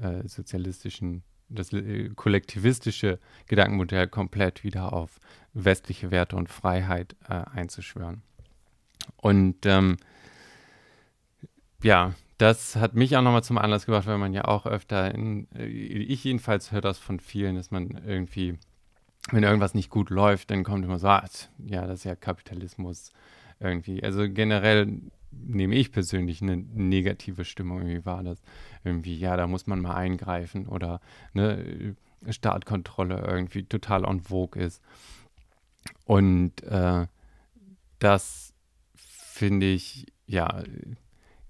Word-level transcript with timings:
äh, 0.00 0.26
sozialistischen, 0.26 1.22
das 1.48 1.72
äh, 1.72 2.10
kollektivistische 2.14 3.18
Gedankenmodell 3.46 4.08
komplett 4.08 4.64
wieder 4.64 4.92
auf 4.92 5.20
westliche 5.52 6.10
Werte 6.10 6.36
und 6.36 6.48
Freiheit 6.48 7.16
äh, 7.28 7.34
einzuschwören. 7.34 8.22
Und 9.16 9.66
ähm, 9.66 9.96
ja, 11.82 12.14
das 12.38 12.76
hat 12.76 12.94
mich 12.94 13.16
auch 13.16 13.22
nochmal 13.22 13.44
zum 13.44 13.58
Anlass 13.58 13.86
gebracht, 13.86 14.06
weil 14.06 14.18
man 14.18 14.34
ja 14.34 14.44
auch 14.44 14.66
öfter, 14.66 15.14
in, 15.14 15.48
äh, 15.54 15.66
ich 15.66 16.24
jedenfalls 16.24 16.72
höre 16.72 16.80
das 16.80 16.98
von 16.98 17.20
vielen, 17.20 17.56
dass 17.56 17.70
man 17.70 18.02
irgendwie, 18.06 18.58
wenn 19.30 19.42
irgendwas 19.42 19.74
nicht 19.74 19.90
gut 19.90 20.10
läuft, 20.10 20.50
dann 20.50 20.64
kommt 20.64 20.84
immer 20.84 20.98
so, 20.98 21.08
ah, 21.08 21.24
ja, 21.66 21.86
das 21.86 22.00
ist 22.00 22.04
ja 22.04 22.16
Kapitalismus 22.16 23.12
irgendwie. 23.60 24.02
Also 24.02 24.28
generell 24.28 25.00
nehme 25.44 25.74
ich 25.74 25.92
persönlich 25.92 26.42
eine 26.42 26.56
negative 26.56 27.44
Stimmung 27.44 27.78
irgendwie 27.78 28.04
wahr, 28.04 28.22
dass 28.22 28.40
irgendwie, 28.84 29.16
ja, 29.18 29.36
da 29.36 29.46
muss 29.46 29.66
man 29.66 29.80
mal 29.80 29.94
eingreifen 29.94 30.66
oder 30.66 31.00
ne, 31.32 31.96
Startkontrolle 32.28 33.24
irgendwie 33.26 33.64
total 33.64 34.04
on 34.04 34.20
vogue 34.20 34.60
ist. 34.60 34.82
Und 36.04 36.62
äh, 36.62 37.06
das 37.98 38.54
finde 38.94 39.66
ich, 39.66 40.06
ja, 40.26 40.62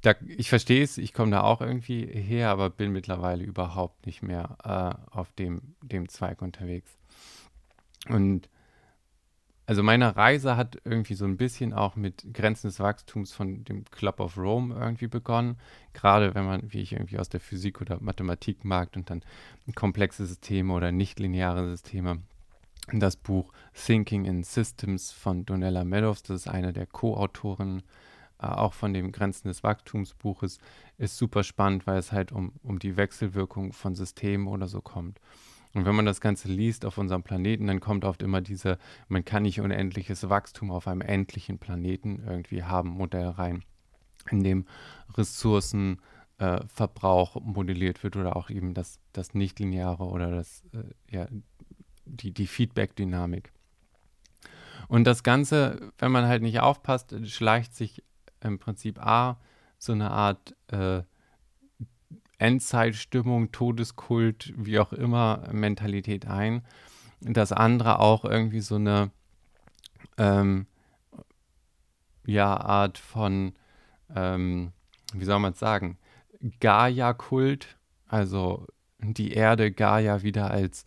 da, 0.03 0.15
ich 0.29 0.49
verstehe 0.49 0.85
es, 0.85 0.99
ich 0.99 1.13
komme 1.13 1.33
da 1.33 1.43
auch 1.43 1.61
irgendwie 1.61 2.07
her, 2.07 2.51
aber 2.51 2.71
bin 2.71 2.93
mittlerweile 2.93 3.45
überhaupt 3.45 4.07
nicht 4.07 4.23
mehr 4.23 4.57
äh, 4.65 5.17
auf 5.17 5.33
dem, 5.33 5.75
dem 5.83 6.09
Zweig 6.09 6.43
unterwegs. 6.43 6.97
Und 8.09 8.49
also 9.67 9.83
meine 9.83 10.15
Reise 10.17 10.57
hat 10.57 10.79
irgendwie 10.85 11.15
so 11.15 11.25
ein 11.25 11.37
bisschen 11.37 11.75
auch 11.75 11.97
mit 11.97 12.25
Grenzen 12.33 12.69
des 12.69 12.79
Wachstums 12.79 13.33
von 13.33 13.65
dem 13.65 13.85
Club 13.87 14.21
of 14.21 14.39
Rome 14.39 14.75
irgendwie 14.75 15.09
begonnen. 15.09 15.57
Gerade 15.93 16.35
wenn 16.37 16.47
man, 16.47 16.73
wie 16.73 16.81
ich 16.81 16.93
irgendwie 16.93 17.19
aus 17.19 17.29
der 17.29 17.41
Physik 17.41 17.81
oder 17.81 17.99
Mathematik 18.01 18.65
mag 18.65 18.91
und 18.95 19.11
dann 19.11 19.23
komplexe 19.75 20.25
Systeme 20.25 20.73
oder 20.73 20.93
nichtlineare 20.93 21.69
Systeme. 21.69 22.23
Das 22.93 23.17
Buch 23.17 23.53
Thinking 23.75 24.25
in 24.25 24.45
Systems 24.45 25.11
von 25.11 25.45
Donella 25.45 25.85
Meadows, 25.85 26.23
das 26.23 26.43
ist 26.43 26.49
eine 26.49 26.73
der 26.73 26.87
Co-Autoren 26.87 27.83
äh, 28.39 28.47
auch 28.47 28.75
von 28.75 28.95
dem 28.95 29.11
Grenzen 29.11 29.49
des 29.49 29.65
Wachstums 29.65 30.15
Buches, 30.15 30.59
ist 30.99 31.17
super 31.17 31.43
spannend, 31.43 31.89
weil 31.89 31.99
es 31.99 32.13
halt 32.13 32.31
um, 32.31 32.53
um 32.63 32.79
die 32.79 32.97
Wechselwirkung 32.97 33.73
von 33.73 33.97
Systemen 33.97 34.47
oder 34.47 34.69
so 34.69 34.81
kommt. 34.81 35.21
Und 35.77 35.85
wenn 35.85 35.95
man 35.95 36.07
das 36.07 36.23
Ganze 36.23 36.49
liest 36.49 36.87
auf 36.87 36.97
unserem 36.97 37.23
Planeten, 37.23 37.67
dann 37.67 37.81
kommt 37.81 38.07
oft 38.07 38.23
immer 38.23 38.41
diese, 38.41 38.79
man 39.09 39.27
kann 39.27 39.43
nicht 39.43 39.61
unendliches 39.61 40.31
Wachstum 40.31 40.71
auf 40.71 40.89
einem 40.89 41.03
endlichen 41.03 41.59
Planeten 41.59 42.23
irgendwie 42.27 42.63
haben, 42.63 42.89
Modell 42.89 43.29
rein, 43.29 43.63
in 44.31 44.43
dem 44.43 44.65
Ressourcenverbrauch 45.19 47.37
äh, 47.37 47.41
modelliert 47.41 48.03
wird 48.03 48.17
oder 48.17 48.37
auch 48.37 48.49
eben 48.49 48.73
das, 48.73 49.01
das 49.13 49.35
Nichtlineare 49.35 50.05
oder 50.05 50.31
das, 50.31 50.65
äh, 50.73 50.85
ja, 51.15 51.29
die, 52.07 52.33
die 52.33 52.47
Feedback-Dynamik. 52.47 53.53
Und 54.89 55.05
das 55.05 55.23
Ganze, 55.23 55.93
wenn 55.99 56.11
man 56.11 56.27
halt 56.27 56.41
nicht 56.41 56.61
aufpasst, 56.61 57.15
schleicht 57.29 57.75
sich 57.75 58.03
im 58.41 58.59
Prinzip 58.59 58.99
A 58.99 59.39
so 59.77 59.93
eine 59.93 60.11
Art 60.11 60.57
äh, 60.69 61.03
Endzeitstimmung, 62.39 63.53
Todeskult, 63.53 64.53
wie 64.57 64.79
auch 64.79 64.93
immer, 64.93 65.49
Mentalität 65.53 66.27
ein. 66.27 66.63
Das 67.21 67.53
andere 67.53 67.99
auch 68.01 68.25
irgendwie 68.25 68.61
so 68.61 68.77
eine 68.77 69.11
ähm, 70.19 70.67
ja, 72.27 72.57
Art 72.57 72.99
von, 72.99 73.55
ähm, 74.15 74.73
wie 75.15 75.25
soll 75.25 75.39
man 75.39 75.53
es 75.53 75.59
sagen, 75.59 75.99
Gaia-Kult, 76.61 77.79
also 78.07 78.67
die 78.99 79.33
Erde 79.33 79.73
Gaia 79.73 80.23
wieder 80.23 80.51
als 80.51 80.85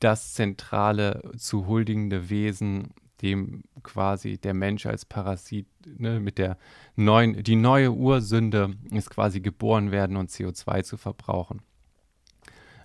das 0.00 0.34
zentrale 0.34 1.32
zu 1.36 1.66
huldigende 1.66 2.28
Wesen 2.28 2.94
dem 3.20 3.62
quasi 3.82 4.38
der 4.38 4.54
Mensch 4.54 4.86
als 4.86 5.04
Parasit 5.04 5.66
ne, 5.86 6.20
mit 6.20 6.38
der 6.38 6.56
neuen, 6.96 7.42
die 7.42 7.56
neue 7.56 7.92
Ursünde 7.92 8.74
ist 8.90 9.10
quasi 9.10 9.40
geboren 9.40 9.90
werden 9.90 10.16
und 10.16 10.30
CO2 10.30 10.82
zu 10.82 10.96
verbrauchen. 10.96 11.62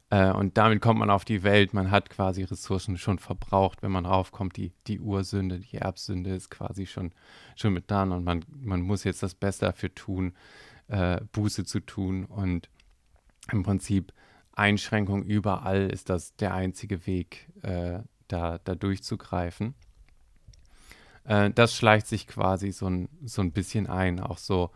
Äh, 0.09 0.31
und 0.31 0.57
damit 0.57 0.81
kommt 0.81 0.99
man 0.99 1.09
auf 1.09 1.25
die 1.25 1.43
Welt, 1.43 1.73
man 1.73 1.91
hat 1.91 2.09
quasi 2.09 2.43
Ressourcen 2.43 2.97
schon 2.97 3.19
verbraucht, 3.19 3.83
wenn 3.83 3.91
man 3.91 4.05
raufkommt, 4.05 4.55
die, 4.55 4.71
die 4.87 4.99
Ursünde, 4.99 5.59
die 5.59 5.77
Erbsünde 5.77 6.33
ist 6.33 6.49
quasi 6.49 6.85
schon, 6.85 7.11
schon 7.55 7.73
mit 7.73 7.91
da 7.91 8.03
und 8.03 8.23
man, 8.23 8.45
man 8.49 8.81
muss 8.81 9.03
jetzt 9.03 9.23
das 9.23 9.35
Beste 9.35 9.65
dafür 9.65 9.93
tun, 9.93 10.33
äh, 10.87 11.19
Buße 11.33 11.65
zu 11.65 11.81
tun 11.81 12.25
und 12.25 12.69
im 13.51 13.63
Prinzip 13.63 14.13
Einschränkung 14.53 15.23
überall 15.23 15.89
ist 15.89 16.09
das 16.09 16.35
der 16.35 16.53
einzige 16.53 17.05
Weg, 17.05 17.49
äh, 17.61 17.99
da, 18.27 18.59
da 18.63 18.75
durchzugreifen. 18.75 19.75
Äh, 21.27 21.51
das 21.51 21.75
schleicht 21.75 22.07
sich 22.07 22.25
quasi 22.25 22.71
so 22.71 22.87
ein, 22.89 23.09
so 23.25 23.41
ein 23.41 23.51
bisschen 23.51 23.87
ein, 23.87 24.19
auch 24.19 24.37
so. 24.37 24.71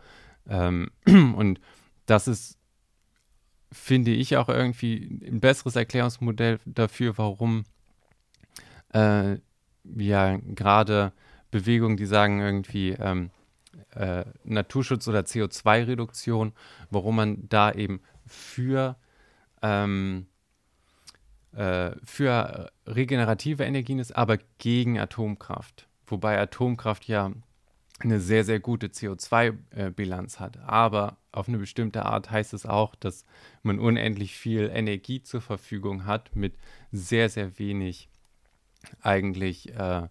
Ähm, 0.48 0.90
und 1.06 1.60
das 2.06 2.28
ist, 2.28 2.58
finde 3.72 4.12
ich, 4.12 4.36
auch 4.36 4.48
irgendwie 4.48 5.20
ein 5.26 5.40
besseres 5.40 5.76
Erklärungsmodell 5.76 6.60
dafür, 6.66 7.16
warum 7.16 7.64
äh, 8.92 9.38
ja 9.84 10.36
gerade 10.36 11.12
Bewegungen, 11.50 11.96
die 11.96 12.06
sagen 12.06 12.40
irgendwie 12.40 12.90
ähm, 12.90 13.30
äh, 13.94 14.24
Naturschutz 14.44 15.08
oder 15.08 15.20
CO2-Reduktion, 15.20 16.52
warum 16.90 17.16
man 17.16 17.48
da 17.48 17.72
eben 17.72 18.00
für 18.26 18.96
ähm, 19.62 20.26
äh, 21.52 21.92
für 22.04 22.72
regenerative 22.86 23.64
Energien 23.64 23.98
ist, 23.98 24.16
aber 24.16 24.38
gegen 24.58 24.98
Atomkraft. 24.98 25.86
Wobei 26.06 26.38
Atomkraft 26.38 27.06
ja 27.06 27.32
eine 28.00 28.20
sehr, 28.20 28.44
sehr 28.44 28.60
gute 28.60 28.88
CO2-Bilanz 28.88 30.40
hat. 30.40 30.58
Aber 30.58 31.18
auf 31.30 31.48
eine 31.48 31.58
bestimmte 31.58 32.04
Art 32.04 32.30
heißt 32.30 32.52
es 32.52 32.66
auch, 32.66 32.94
dass 32.94 33.24
man 33.62 33.78
unendlich 33.78 34.36
viel 34.36 34.70
Energie 34.72 35.22
zur 35.22 35.40
Verfügung 35.40 36.04
hat 36.04 36.34
mit 36.34 36.54
sehr, 36.90 37.28
sehr 37.28 37.58
wenig 37.58 38.08
eigentlich 39.00 39.74
äh, 39.74 40.08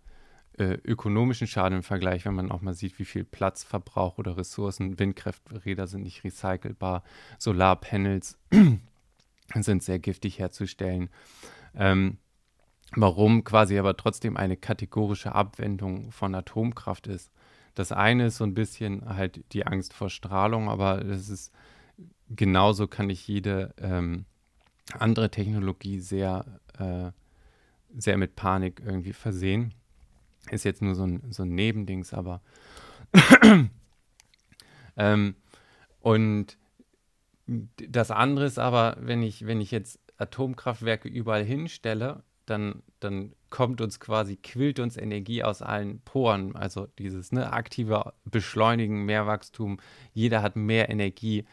äh, 0.58 0.74
ökonomischen 0.84 1.48
Schaden 1.48 1.78
im 1.78 1.84
Vergleich, 1.84 2.26
wenn 2.26 2.36
man 2.36 2.52
auch 2.52 2.62
mal 2.62 2.74
sieht, 2.74 3.00
wie 3.00 3.06
viel 3.06 3.24
Platzverbrauch 3.24 4.18
oder 4.18 4.38
Ressourcen, 4.38 5.00
Windkrafträder 5.00 5.88
sind 5.88 6.04
nicht 6.04 6.24
recycelbar, 6.24 7.04
Solarpanels 7.38 8.38
sind 9.56 9.84
sehr 9.84 10.00
giftig 10.00 10.40
herzustellen. 10.40 11.10
Ähm, 11.76 12.18
warum 12.96 13.44
quasi 13.44 13.78
aber 13.80 13.96
trotzdem 13.96 14.38
eine 14.38 14.58
kategorische 14.58 15.34
Abwendung 15.34 16.12
von 16.12 16.36
Atomkraft 16.36 17.08
ist. 17.08 17.32
Das 17.74 17.92
eine 17.92 18.28
ist 18.28 18.38
so 18.38 18.44
ein 18.44 18.54
bisschen 18.54 19.08
halt 19.16 19.44
die 19.54 19.66
Angst 19.66 19.94
vor 19.94 20.10
Strahlung, 20.10 20.70
aber 20.70 21.04
das 21.04 21.30
ist 21.30 21.54
genauso 22.30 22.88
kann 22.88 23.10
ich 23.10 23.28
jede 23.28 23.74
ähm, 23.78 24.26
andere 24.98 25.32
Technologie 25.32 26.00
sehr, 26.00 26.46
äh, 26.78 27.12
sehr 27.98 28.18
mit 28.18 28.36
Panik 28.36 28.82
irgendwie 28.86 29.14
versehen. 29.14 29.74
Ist 30.50 30.66
jetzt 30.66 30.82
nur 30.82 30.96
so 30.96 31.06
ein, 31.06 31.22
so 31.32 31.44
ein 31.44 31.54
Nebendings, 31.56 32.14
aber 32.14 32.42
ähm, 34.98 35.36
und 36.02 36.58
das 37.78 38.12
andere 38.12 38.46
ist 38.46 38.60
aber, 38.60 38.98
wenn 39.00 39.24
ich, 39.24 39.46
wenn 39.46 39.62
ich 39.62 39.72
jetzt 39.72 40.00
Atomkraftwerke 40.18 41.08
überall 41.08 41.44
hinstelle, 41.44 42.24
dann, 42.52 42.84
dann 43.00 43.34
kommt 43.50 43.82
uns 43.82 44.00
quasi, 44.00 44.36
quillt 44.36 44.80
uns 44.80 44.98
Energie 44.98 45.44
aus 45.44 45.62
allen 45.62 46.02
Poren. 46.02 46.56
Also 46.56 46.88
dieses 47.00 47.32
ne, 47.32 47.52
aktive 47.52 48.14
Beschleunigen, 48.26 49.06
mehr 49.06 49.26
Wachstum, 49.26 49.80
jeder 50.14 50.42
hat 50.42 50.56
mehr 50.56 50.90
Energie. 50.90 51.46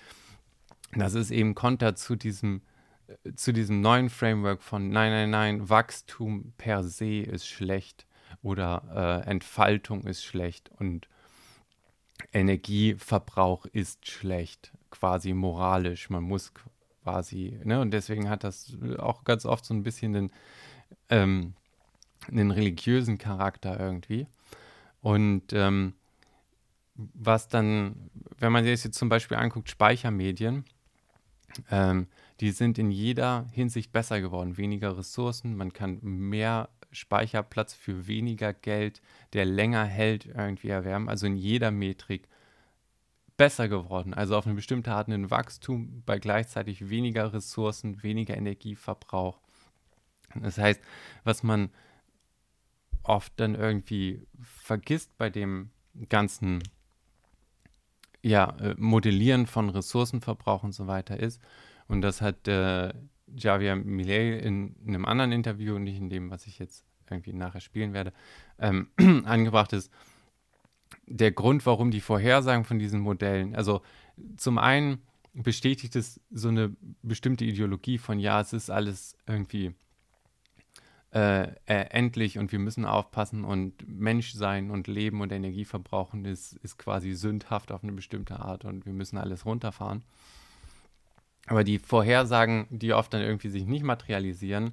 Das 0.92 1.14
ist 1.14 1.30
eben 1.30 1.54
Konter 1.54 1.94
zu 1.94 2.16
diesem, 2.16 2.62
zu 3.34 3.52
diesem 3.52 3.80
neuen 3.80 4.10
Framework 4.10 4.62
von 4.62 4.90
nein, 4.90 5.10
nein, 5.10 5.30
nein, 5.30 5.68
Wachstum 5.70 6.52
per 6.58 6.82
se 6.82 7.20
ist 7.20 7.46
schlecht 7.46 8.06
oder 8.42 9.22
äh, 9.24 9.30
Entfaltung 9.30 10.02
ist 10.02 10.24
schlecht 10.24 10.70
und 10.78 11.08
Energieverbrauch 12.32 13.66
ist 13.66 14.06
schlecht, 14.06 14.72
quasi 14.90 15.32
moralisch. 15.32 16.10
Man 16.10 16.24
muss 16.24 16.52
quasi, 17.02 17.58
ne? 17.64 17.80
Und 17.80 17.92
deswegen 17.92 18.28
hat 18.28 18.44
das 18.44 18.76
auch 18.98 19.24
ganz 19.24 19.46
oft 19.46 19.64
so 19.64 19.72
ein 19.72 19.82
bisschen 19.82 20.12
den, 20.12 20.30
ähm, 21.08 21.54
einen 22.30 22.50
religiösen 22.50 23.18
Charakter 23.18 23.78
irgendwie. 23.78 24.26
Und 25.00 25.52
ähm, 25.52 25.94
was 26.94 27.48
dann, 27.48 28.10
wenn 28.38 28.52
man 28.52 28.64
sich 28.64 28.84
jetzt 28.84 28.98
zum 28.98 29.08
Beispiel 29.08 29.36
anguckt, 29.36 29.70
Speichermedien, 29.70 30.64
ähm, 31.70 32.08
die 32.40 32.50
sind 32.50 32.78
in 32.78 32.90
jeder 32.90 33.46
Hinsicht 33.52 33.92
besser 33.92 34.20
geworden. 34.20 34.56
Weniger 34.56 34.96
Ressourcen, 34.96 35.56
man 35.56 35.72
kann 35.72 35.98
mehr 36.02 36.68
Speicherplatz 36.92 37.74
für 37.74 38.06
weniger 38.06 38.52
Geld, 38.52 39.00
der 39.32 39.44
länger 39.44 39.84
hält, 39.84 40.26
irgendwie 40.26 40.68
erwerben. 40.68 41.08
Also 41.08 41.26
in 41.26 41.36
jeder 41.36 41.70
Metrik 41.70 42.28
besser 43.36 43.68
geworden. 43.68 44.14
Also 44.14 44.36
auf 44.36 44.46
eine 44.46 44.54
bestimmte 44.54 44.92
Art 44.92 45.08
ein 45.08 45.30
Wachstum 45.30 46.02
bei 46.04 46.18
gleichzeitig 46.18 46.90
weniger 46.90 47.32
Ressourcen, 47.32 48.02
weniger 48.02 48.36
Energieverbrauch. 48.36 49.40
Das 50.34 50.58
heißt, 50.58 50.80
was 51.24 51.42
man 51.42 51.70
oft 53.02 53.32
dann 53.36 53.54
irgendwie 53.54 54.26
vergisst 54.40 55.16
bei 55.16 55.30
dem 55.30 55.70
ganzen 56.08 56.62
ja, 58.22 58.56
äh, 58.60 58.74
Modellieren 58.76 59.46
von 59.46 59.70
Ressourcenverbrauch 59.70 60.62
und 60.62 60.72
so 60.72 60.86
weiter 60.86 61.18
ist, 61.18 61.40
und 61.86 62.02
das 62.02 62.20
hat 62.20 62.46
äh, 62.46 62.92
Javier 63.34 63.76
Millet 63.76 64.44
in, 64.44 64.76
in, 64.84 64.94
einem 64.94 65.04
anderen 65.06 65.32
Interview, 65.32 65.78
nicht 65.78 65.96
in 65.96 66.10
dem, 66.10 66.30
was 66.30 66.46
ich 66.46 66.58
jetzt 66.58 66.84
irgendwie 67.10 67.32
nachher 67.32 67.60
spielen 67.60 67.94
werde, 67.94 68.12
ähm, 68.58 68.88
angebracht 69.24 69.72
ist, 69.72 69.90
der 71.06 71.32
Grund, 71.32 71.64
warum 71.64 71.90
die 71.90 72.00
Vorhersagen 72.00 72.64
von 72.64 72.78
diesen 72.78 73.00
Modellen, 73.00 73.54
also 73.54 73.82
zum 74.36 74.58
einen 74.58 75.02
bestätigt 75.32 75.96
es 75.96 76.20
so 76.30 76.48
eine 76.48 76.74
bestimmte 77.02 77.44
Ideologie 77.44 77.98
von, 77.98 78.18
ja, 78.18 78.40
es 78.40 78.52
ist 78.52 78.70
alles 78.70 79.16
irgendwie 79.26 79.74
äh, 81.12 81.44
äh, 81.44 81.86
endlich 81.90 82.38
und 82.38 82.52
wir 82.52 82.58
müssen 82.58 82.84
aufpassen 82.84 83.44
und 83.44 83.88
Mensch 83.88 84.34
sein 84.34 84.70
und 84.70 84.88
Leben 84.88 85.22
und 85.22 85.32
Energie 85.32 85.64
verbrauchen 85.64 86.26
ist, 86.26 86.52
ist 86.56 86.76
quasi 86.76 87.14
sündhaft 87.14 87.72
auf 87.72 87.82
eine 87.82 87.92
bestimmte 87.92 88.40
Art 88.40 88.66
und 88.66 88.84
wir 88.84 88.92
müssen 88.92 89.16
alles 89.16 89.46
runterfahren. 89.46 90.04
Aber 91.46 91.64
die 91.64 91.78
Vorhersagen, 91.78 92.66
die 92.68 92.92
oft 92.92 93.14
dann 93.14 93.22
irgendwie 93.22 93.48
sich 93.48 93.64
nicht 93.64 93.84
materialisieren, 93.84 94.72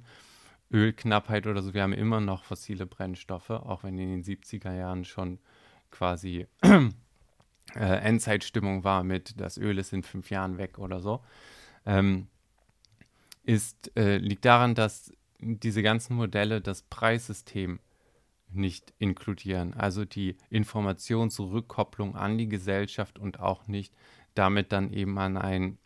Ölknappheit 0.70 1.46
oder 1.46 1.62
so, 1.62 1.72
wir 1.72 1.82
haben 1.82 1.94
immer 1.94 2.20
noch 2.20 2.44
fossile 2.44 2.84
Brennstoffe, 2.84 3.48
auch 3.48 3.82
wenn 3.82 3.98
in 3.98 4.10
den 4.10 4.22
70er 4.22 4.76
Jahren 4.76 5.06
schon 5.06 5.38
quasi 5.90 6.46
äh, 6.60 6.90
Endzeitstimmung 7.74 8.84
war 8.84 9.04
mit, 9.04 9.40
das 9.40 9.56
Öl 9.56 9.78
ist 9.78 9.94
in 9.94 10.02
fünf 10.02 10.28
Jahren 10.28 10.58
weg 10.58 10.78
oder 10.78 11.00
so, 11.00 11.22
ähm, 11.86 12.26
ist, 13.42 13.96
äh, 13.96 14.18
liegt 14.18 14.44
daran, 14.44 14.74
dass 14.74 15.12
diese 15.38 15.82
ganzen 15.82 16.16
Modelle 16.16 16.60
das 16.60 16.82
Preissystem 16.82 17.80
nicht 18.48 18.94
inkludieren, 18.98 19.74
also 19.74 20.04
die 20.04 20.36
Informationsrückkopplung 20.50 22.16
an 22.16 22.38
die 22.38 22.48
Gesellschaft 22.48 23.18
und 23.18 23.40
auch 23.40 23.66
nicht 23.66 23.92
damit 24.34 24.72
dann 24.72 24.92
eben 24.92 25.18
an 25.18 25.36
einen 25.36 25.78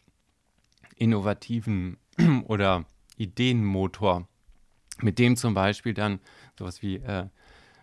innovativen 0.97 1.97
oder 2.44 2.85
Ideenmotor, 3.17 4.29
mit 5.00 5.19
dem 5.19 5.37
zum 5.37 5.55
Beispiel 5.55 5.94
dann 5.94 6.20
sowas 6.58 6.82
wie 6.82 6.97
äh, 6.97 7.26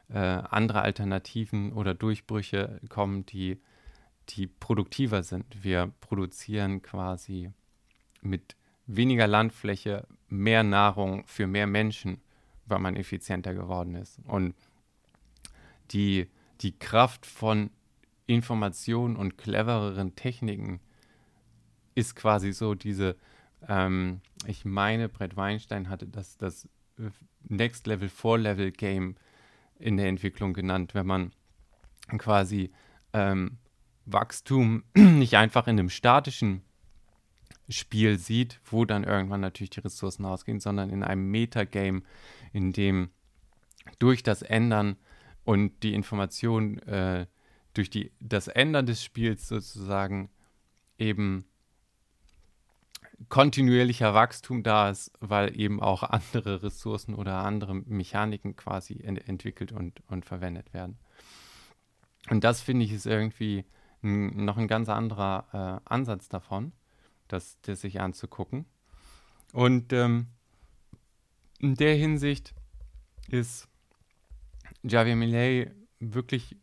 äh, 0.09 0.17
andere 0.17 0.81
Alternativen 0.81 1.73
oder 1.73 1.93
Durchbrüche 1.93 2.79
kommen, 2.89 3.25
die, 3.25 3.59
die 4.29 4.47
produktiver 4.47 5.23
sind. 5.23 5.63
Wir 5.63 5.91
produzieren 6.01 6.81
quasi 6.81 7.49
mit 8.21 8.55
weniger 8.85 9.27
Landfläche 9.27 10.07
mehr 10.29 10.63
Nahrung 10.63 11.25
für 11.25 11.47
mehr 11.47 11.67
Menschen, 11.67 12.21
weil 12.65 12.79
man 12.79 12.95
effizienter 12.95 13.53
geworden 13.53 13.95
ist. 13.95 14.19
Und 14.25 14.55
die, 15.91 16.27
die 16.61 16.77
Kraft 16.77 17.25
von 17.25 17.69
Informationen 18.25 19.15
und 19.15 19.37
clevereren 19.37 20.15
Techniken 20.15 20.81
ist 21.95 22.15
quasi 22.15 22.51
so 22.51 22.75
diese, 22.75 23.15
ähm, 23.67 24.21
ich 24.45 24.65
meine, 24.65 25.09
Brett 25.09 25.37
Weinstein 25.37 25.89
hatte 25.89 26.07
das, 26.07 26.37
das 26.37 26.67
Next 27.47 27.87
Level, 27.87 28.09
Four 28.09 28.39
Level 28.39 28.71
Game 28.71 29.15
in 29.79 29.97
der 29.97 30.07
Entwicklung 30.07 30.53
genannt, 30.53 30.93
wenn 30.93 31.05
man 31.05 31.31
quasi 32.17 32.71
ähm, 33.13 33.57
Wachstum 34.05 34.83
nicht 34.95 35.35
einfach 35.35 35.67
in 35.67 35.79
einem 35.79 35.89
statischen 35.89 36.61
Spiel 37.69 38.17
sieht, 38.17 38.59
wo 38.65 38.85
dann 38.85 39.03
irgendwann 39.03 39.41
natürlich 39.41 39.71
die 39.71 39.81
Ressourcen 39.81 40.25
ausgehen, 40.25 40.59
sondern 40.59 40.89
in 40.89 41.03
einem 41.03 41.29
Metagame, 41.29 42.01
in 42.53 42.71
dem 42.71 43.09
durch 43.99 44.23
das 44.23 44.41
Ändern 44.41 44.97
und 45.43 45.83
die 45.83 45.93
Information 45.93 46.79
äh, 46.79 47.27
durch 47.73 47.89
die, 47.89 48.11
das 48.19 48.47
Ändern 48.47 48.85
des 48.85 49.03
Spiels 49.03 49.47
sozusagen 49.47 50.29
eben 50.97 51.45
kontinuierlicher 53.29 54.13
Wachstum 54.13 54.63
da 54.63 54.89
ist, 54.89 55.11
weil 55.19 55.59
eben 55.59 55.81
auch 55.81 56.03
andere 56.03 56.63
Ressourcen 56.63 57.15
oder 57.15 57.37
andere 57.43 57.75
Mechaniken 57.75 58.55
quasi 58.55 58.99
ent 59.03 59.27
entwickelt 59.27 59.71
und, 59.71 60.01
und 60.07 60.25
verwendet 60.25 60.73
werden. 60.73 60.97
Und 62.29 62.43
das 62.43 62.61
finde 62.61 62.85
ich 62.85 62.91
ist 62.91 63.05
irgendwie 63.05 63.65
noch 64.01 64.57
ein 64.57 64.67
ganz 64.67 64.89
anderer 64.89 65.81
äh, 65.85 65.91
Ansatz 65.91 66.29
davon, 66.29 66.71
das, 67.27 67.59
das 67.61 67.81
sich 67.81 67.99
anzugucken. 68.01 68.65
Und 69.53 69.93
ähm, 69.93 70.27
in 71.59 71.75
der 71.75 71.95
Hinsicht 71.95 72.53
ist 73.29 73.67
Javier 74.83 75.15
Millet 75.15 75.71
wirklich, 75.99 76.55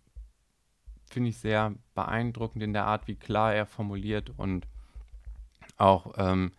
finde 1.10 1.30
ich, 1.30 1.38
sehr 1.38 1.74
beeindruckend 1.94 2.62
in 2.62 2.72
der 2.72 2.86
Art, 2.86 3.08
wie 3.08 3.16
klar 3.16 3.54
er 3.54 3.66
formuliert 3.66 4.30
und 4.36 4.66
auch 5.76 6.14
ähm, 6.16 6.52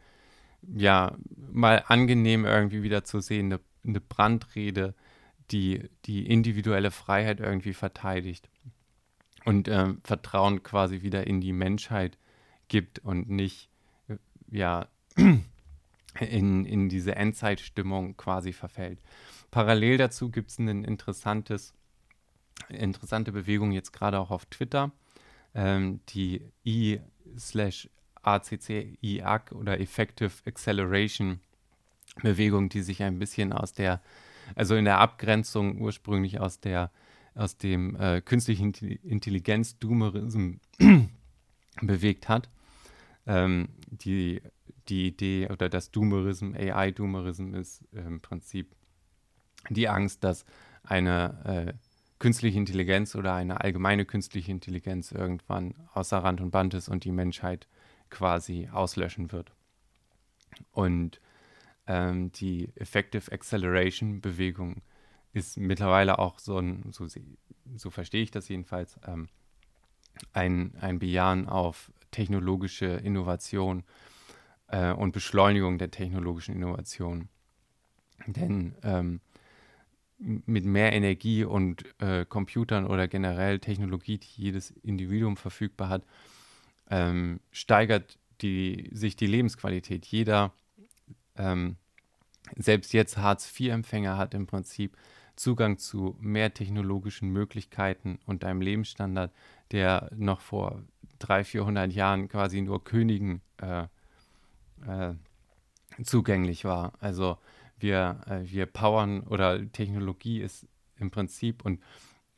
ja 0.61 1.15
mal 1.51 1.83
angenehm 1.87 2.45
irgendwie 2.45 2.83
wieder 2.83 3.03
zu 3.03 3.19
sehen, 3.19 3.47
eine, 3.47 3.61
eine 3.85 4.01
Brandrede, 4.01 4.93
die 5.51 5.89
die 6.05 6.25
individuelle 6.27 6.91
Freiheit 6.91 7.39
irgendwie 7.39 7.73
verteidigt 7.73 8.49
und 9.45 9.67
ähm, 9.67 10.01
Vertrauen 10.03 10.63
quasi 10.63 11.01
wieder 11.01 11.27
in 11.27 11.39
die 11.39 11.53
Menschheit 11.53 12.17
gibt 12.67 12.99
und 12.99 13.29
nicht 13.29 13.69
ja 14.55 14.87
in, 16.19 16.65
in 16.65 16.89
diese 16.89 17.15
Endzeitstimmung 17.15 18.17
quasi 18.17 18.53
verfällt. 18.53 18.99
Parallel 19.51 19.97
dazu 19.97 20.29
gibt 20.29 20.49
es 20.51 20.59
eine 20.59 20.71
interessante 20.85 21.71
Bewegung 23.31 23.71
jetzt 23.71 23.93
gerade 23.93 24.19
auch 24.19 24.31
auf 24.31 24.45
Twitter, 24.45 24.91
ähm, 25.53 25.99
die 26.09 26.41
I 26.65 26.99
slash 27.37 27.89
ACC 28.23 28.97
IAC 29.01 29.51
oder 29.51 29.79
Effective 29.79 30.31
Acceleration 30.45 31.39
Bewegung, 32.21 32.69
die 32.69 32.81
sich 32.81 33.03
ein 33.03 33.19
bisschen 33.19 33.51
aus 33.53 33.73
der, 33.73 34.01
also 34.55 34.75
in 34.75 34.85
der 34.85 34.99
Abgrenzung 34.99 35.79
ursprünglich 35.81 36.39
aus 36.39 36.59
der, 36.59 36.91
aus 37.35 37.57
dem 37.57 37.95
äh, 37.97 38.21
künstlichen 38.21 38.73
Intelligenz-Doomerism 38.73 40.53
bewegt 41.81 42.29
hat. 42.29 42.49
Ähm, 43.27 43.69
die, 43.87 44.41
die 44.87 45.07
Idee 45.07 45.47
oder 45.49 45.69
das 45.69 45.91
Doomerism, 45.91 46.53
AI-Doomerism 46.55 47.53
ist 47.55 47.83
äh, 47.93 48.01
im 48.01 48.21
Prinzip 48.21 48.75
die 49.69 49.89
Angst, 49.89 50.23
dass 50.23 50.45
eine 50.83 51.73
äh, 51.73 51.73
künstliche 52.19 52.57
Intelligenz 52.57 53.15
oder 53.15 53.33
eine 53.33 53.61
allgemeine 53.61 54.05
künstliche 54.05 54.51
Intelligenz 54.51 55.11
irgendwann 55.11 55.73
außer 55.93 56.17
Rand 56.17 56.41
und 56.41 56.51
Band 56.51 56.73
ist 56.73 56.87
und 56.87 57.03
die 57.03 57.11
Menschheit 57.11 57.67
quasi 58.09 58.69
auslöschen 58.71 59.31
wird. 59.31 59.51
Und 60.71 61.19
ähm, 61.87 62.31
die 62.31 62.71
Effective 62.75 63.31
Acceleration 63.31 64.21
Bewegung 64.21 64.81
ist 65.33 65.57
mittlerweile 65.57 66.19
auch 66.19 66.39
so 66.39 66.57
ein, 66.59 66.91
so, 66.91 67.07
so 67.75 67.89
verstehe 67.89 68.23
ich 68.23 68.31
das 68.31 68.47
jedenfalls, 68.47 68.97
ähm, 69.05 69.27
ein, 70.31 70.75
ein 70.79 70.99
Bejahen 70.99 71.49
auf 71.49 71.91
technologische 72.15 72.85
Innovation 72.85 73.83
äh, 74.67 74.93
und 74.93 75.11
Beschleunigung 75.11 75.77
der 75.77 75.91
technologischen 75.91 76.55
Innovation. 76.55 77.27
Denn 78.25 78.75
ähm, 78.83 79.19
mit 80.17 80.63
mehr 80.63 80.93
Energie 80.93 81.43
und 81.43 81.83
äh, 82.01 82.25
Computern 82.25 82.87
oder 82.87 83.09
generell 83.09 83.59
Technologie, 83.59 84.17
die 84.17 84.41
jedes 84.43 84.71
Individuum 84.71 85.35
verfügbar 85.35 85.89
hat, 85.89 86.03
ähm, 86.89 87.41
steigert 87.51 88.17
die, 88.41 88.89
sich 88.93 89.17
die 89.17 89.27
Lebensqualität. 89.27 90.05
Jeder, 90.05 90.53
ähm, 91.35 91.75
selbst 92.55 92.93
jetzt 92.93 93.17
Hartz-IV-Empfänger, 93.17 94.17
hat 94.17 94.33
im 94.33 94.47
Prinzip 94.47 94.95
Zugang 95.35 95.77
zu 95.77 96.15
mehr 96.21 96.53
technologischen 96.53 97.29
Möglichkeiten 97.29 98.19
und 98.25 98.45
einem 98.45 98.61
Lebensstandard, 98.61 99.33
der 99.71 100.09
noch 100.15 100.39
vor 100.39 100.81
300, 101.27 101.47
400 101.47 101.93
Jahren 101.93 102.27
quasi 102.27 102.61
nur 102.61 102.83
Königen 102.83 103.41
äh, 103.57 103.83
äh, 104.87 105.15
zugänglich 106.03 106.65
war. 106.65 106.93
Also 106.99 107.37
wir, 107.79 108.21
äh, 108.27 108.41
wir 108.49 108.65
powern 108.65 109.21
oder 109.21 109.71
Technologie 109.71 110.41
ist 110.41 110.67
im 110.97 111.11
Prinzip 111.11 111.65
und 111.65 111.81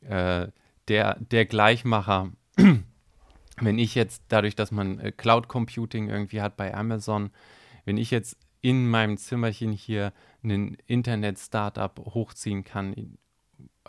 äh, 0.00 0.48
der, 0.88 1.16
der 1.20 1.46
Gleichmacher, 1.46 2.32
wenn 3.60 3.78
ich 3.78 3.94
jetzt 3.94 4.24
dadurch, 4.28 4.56
dass 4.56 4.70
man 4.70 4.98
äh, 4.98 5.12
Cloud 5.12 5.48
Computing 5.48 6.08
irgendwie 6.08 6.40
hat 6.40 6.56
bei 6.56 6.74
Amazon, 6.74 7.30
wenn 7.84 7.96
ich 7.96 8.10
jetzt 8.10 8.36
in 8.60 8.88
meinem 8.88 9.16
Zimmerchen 9.16 9.72
hier 9.72 10.12
ein 10.42 10.76
Internet-Startup 10.86 11.96
hochziehen 11.98 12.64
kann 12.64 13.18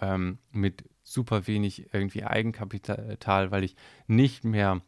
ähm, 0.02 0.40
mit 0.52 0.84
super 1.04 1.48
wenig 1.48 1.94
irgendwie 1.94 2.24
Eigenkapital, 2.24 3.52
weil 3.52 3.64
ich 3.64 3.76
nicht 4.08 4.44
mehr 4.44 4.82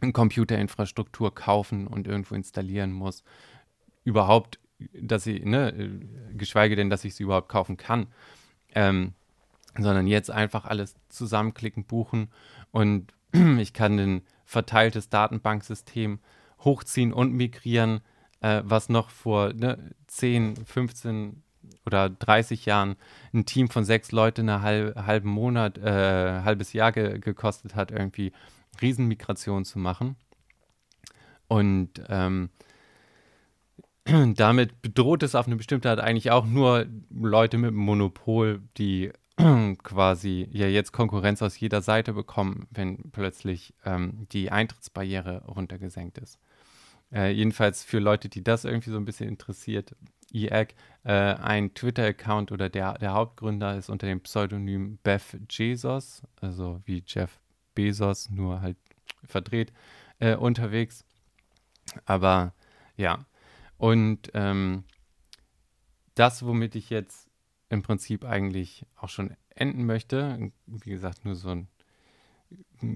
Computerinfrastruktur 0.00 1.34
kaufen 1.34 1.86
und 1.86 2.06
irgendwo 2.06 2.34
installieren 2.34 2.92
muss, 2.92 3.22
überhaupt, 4.04 4.58
dass 4.94 5.26
ich, 5.26 5.44
ne, 5.44 6.00
geschweige 6.34 6.76
denn, 6.76 6.90
dass 6.90 7.04
ich 7.04 7.14
sie 7.14 7.24
überhaupt 7.24 7.48
kaufen 7.48 7.76
kann, 7.76 8.06
ähm, 8.74 9.12
sondern 9.76 10.06
jetzt 10.06 10.30
einfach 10.30 10.64
alles 10.64 10.96
zusammenklicken, 11.08 11.84
buchen 11.84 12.28
und 12.70 13.12
ich 13.58 13.72
kann 13.72 13.98
ein 13.98 14.22
verteiltes 14.44 15.08
Datenbanksystem 15.08 16.18
hochziehen 16.60 17.12
und 17.12 17.32
migrieren 17.32 18.00
äh, 18.40 18.62
was 18.64 18.88
noch 18.88 19.10
vor 19.10 19.52
ne, 19.52 19.78
10, 20.08 20.56
15 20.64 21.42
oder 21.86 22.10
30 22.10 22.66
Jahren 22.66 22.96
ein 23.32 23.46
Team 23.46 23.68
von 23.68 23.84
sechs 23.84 24.12
Leuten 24.12 24.48
einen 24.48 24.62
halb, 24.62 24.96
halben 24.96 25.28
Monat, 25.28 25.78
äh, 25.78 26.40
halbes 26.42 26.72
Jahr 26.72 26.92
ge 26.92 27.18
gekostet 27.18 27.74
hat, 27.74 27.90
irgendwie 27.90 28.32
Riesenmigration 28.80 29.64
zu 29.64 29.78
machen. 29.78 30.16
Und 31.48 32.02
ähm, 32.08 32.50
damit 34.36 34.82
bedroht 34.82 35.22
es 35.22 35.34
auf 35.34 35.46
eine 35.46 35.56
bestimmte 35.56 35.90
Art 35.90 36.00
eigentlich 36.00 36.30
auch 36.30 36.46
nur 36.46 36.86
Leute 37.10 37.58
mit 37.58 37.68
einem 37.68 37.78
Monopol, 37.78 38.62
die 38.76 39.12
quasi 39.82 40.48
ja 40.52 40.66
jetzt 40.66 40.92
Konkurrenz 40.92 41.42
aus 41.42 41.58
jeder 41.58 41.82
Seite 41.82 42.12
bekommen, 42.12 42.66
wenn 42.70 43.10
plötzlich 43.12 43.74
ähm, 43.84 44.26
die 44.32 44.50
Eintrittsbarriere 44.50 45.44
runtergesenkt 45.46 46.18
ist. 46.18 46.38
Äh, 47.12 47.32
jedenfalls 47.32 47.82
für 47.82 47.98
Leute, 47.98 48.28
die 48.28 48.44
das 48.44 48.64
irgendwie 48.64 48.90
so 48.90 48.96
ein 48.96 49.04
bisschen 49.04 49.28
interessiert, 49.28 49.96
IAC, 50.32 50.74
äh, 51.02 51.12
ein 51.12 51.74
Twitter-Account 51.74 52.52
oder 52.52 52.68
der, 52.68 52.94
der 52.94 53.14
Hauptgründer 53.14 53.76
ist 53.76 53.90
unter 53.90 54.06
dem 54.06 54.20
Pseudonym 54.20 54.98
Beth 55.02 55.40
Jesus, 55.50 56.22
also 56.40 56.80
wie 56.84 57.02
Jeff 57.04 57.40
Bezos, 57.74 58.30
nur 58.30 58.60
halt 58.60 58.76
verdreht, 59.26 59.72
äh, 60.18 60.36
unterwegs. 60.36 61.04
Aber 62.04 62.52
ja, 62.96 63.24
und 63.78 64.30
ähm, 64.34 64.84
das, 66.14 66.44
womit 66.44 66.74
ich 66.74 66.90
jetzt 66.90 67.28
im 67.68 67.82
Prinzip 67.82 68.24
eigentlich 68.24 68.84
auch 68.96 69.08
schon 69.08 69.36
enden 69.54 69.86
möchte, 69.86 70.50
wie 70.66 70.90
gesagt, 70.90 71.24
nur 71.24 71.34
so 71.34 71.50
ein, 71.50 71.68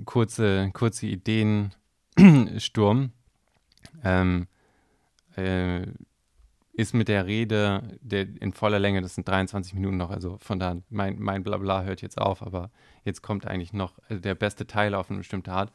kurze, 0.04 0.70
kurze 0.72 1.06
Ideensturm 1.06 3.12
ähm, 4.02 4.48
äh, 5.36 5.86
ist 6.76 6.92
mit 6.92 7.08
der 7.08 7.26
Rede 7.26 7.98
der 8.00 8.22
in 8.40 8.52
voller 8.52 8.80
Länge, 8.80 9.00
das 9.00 9.14
sind 9.14 9.28
23 9.28 9.74
Minuten 9.74 9.96
noch, 9.96 10.10
also 10.10 10.38
von 10.38 10.58
da, 10.58 10.76
mein, 10.90 11.18
mein 11.18 11.44
Blabla 11.44 11.84
hört 11.84 12.02
jetzt 12.02 12.20
auf, 12.20 12.42
aber 12.42 12.70
jetzt 13.04 13.22
kommt 13.22 13.46
eigentlich 13.46 13.72
noch 13.72 13.98
also 14.08 14.20
der 14.20 14.34
beste 14.34 14.66
Teil 14.66 14.94
auf 14.94 15.08
eine 15.08 15.18
bestimmte 15.18 15.52
Art. 15.52 15.72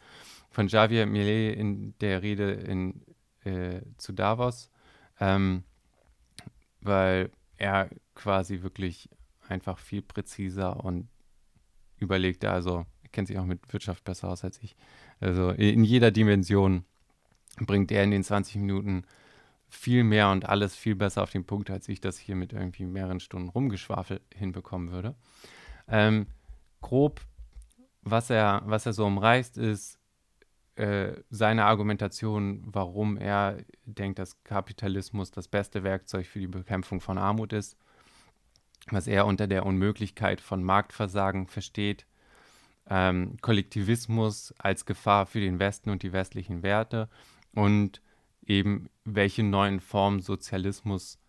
Von 0.52 0.68
Javier 0.68 1.06
Millet 1.06 1.58
in 1.58 1.98
der 2.00 2.22
Rede 2.22 2.52
in, 2.52 3.02
äh, 3.46 3.82
zu 3.98 4.12
Davos, 4.12 4.70
ähm, 5.22 5.64
weil 6.82 7.32
er 7.58 7.90
quasi 8.16 8.62
wirklich 8.62 9.10
einfach 9.48 9.80
viel 9.80 10.02
präziser 10.02 10.84
und 10.84 11.08
überlegter, 11.98 12.52
also 12.52 12.86
er 13.04 13.10
kennt 13.10 13.30
sich 13.30 13.38
auch 13.38 13.46
mit 13.46 13.72
Wirtschaft 13.72 14.04
besser 14.04 14.30
aus 14.30 14.44
als 14.44 14.62
ich, 14.62 14.76
also 15.22 15.52
in 15.52 15.86
jeder 15.86 16.12
Dimension 16.12 16.84
bringt 17.58 17.92
er 17.92 18.04
in 18.04 18.12
den 18.12 18.24
20 18.24 18.58
Minuten 18.58 19.06
viel 19.70 20.04
mehr 20.04 20.30
und 20.30 20.48
alles 20.48 20.76
viel 20.76 20.96
besser 20.96 21.24
auf 21.24 21.32
den 21.32 21.46
Punkt, 21.46 21.70
als 21.70 21.88
ich 21.88 22.02
das 22.02 22.18
hier 22.18 22.36
mit 22.36 22.54
irgendwie 22.54 22.86
mehreren 22.86 23.20
Stunden 23.20 23.50
Rumgeschwafel 23.50 24.22
hinbekommen 24.34 24.92
würde. 24.92 25.16
Ähm, 25.88 26.28
grob, 26.82 27.22
was 28.02 28.30
er, 28.30 28.64
was 28.66 28.86
er 28.86 28.94
so 28.94 29.06
umreißt, 29.06 29.58
ist 29.58 30.00
äh, 30.76 31.22
seine 31.30 31.66
Argumentation, 31.66 32.64
warum 32.66 33.18
er 33.18 33.58
denkt, 33.86 34.18
dass 34.18 34.44
Kapitalismus 34.44 35.30
das 35.32 35.48
beste 35.48 35.84
Werkzeug 35.84 36.26
für 36.26 36.40
die 36.40 36.48
Bekämpfung 36.48 37.02
von 37.02 37.18
Armut 37.18 37.54
ist, 37.54 37.78
was 38.90 39.08
er 39.08 39.26
unter 39.26 39.46
der 39.46 39.66
Unmöglichkeit 39.66 40.42
von 40.42 40.64
Marktversagen 40.64 41.48
versteht, 41.48 42.06
ähm, 42.90 43.38
Kollektivismus 43.42 44.54
als 44.58 44.86
Gefahr 44.86 45.26
für 45.26 45.42
den 45.42 45.60
Westen 45.60 45.90
und 45.90 46.02
die 46.02 46.14
westlichen 46.14 46.64
Werte 46.64 47.10
und 47.54 48.02
eben 48.46 48.90
welche 49.16 49.44
neuen 49.44 49.80
Formen 49.80 50.22
Sozialismus 50.22 51.20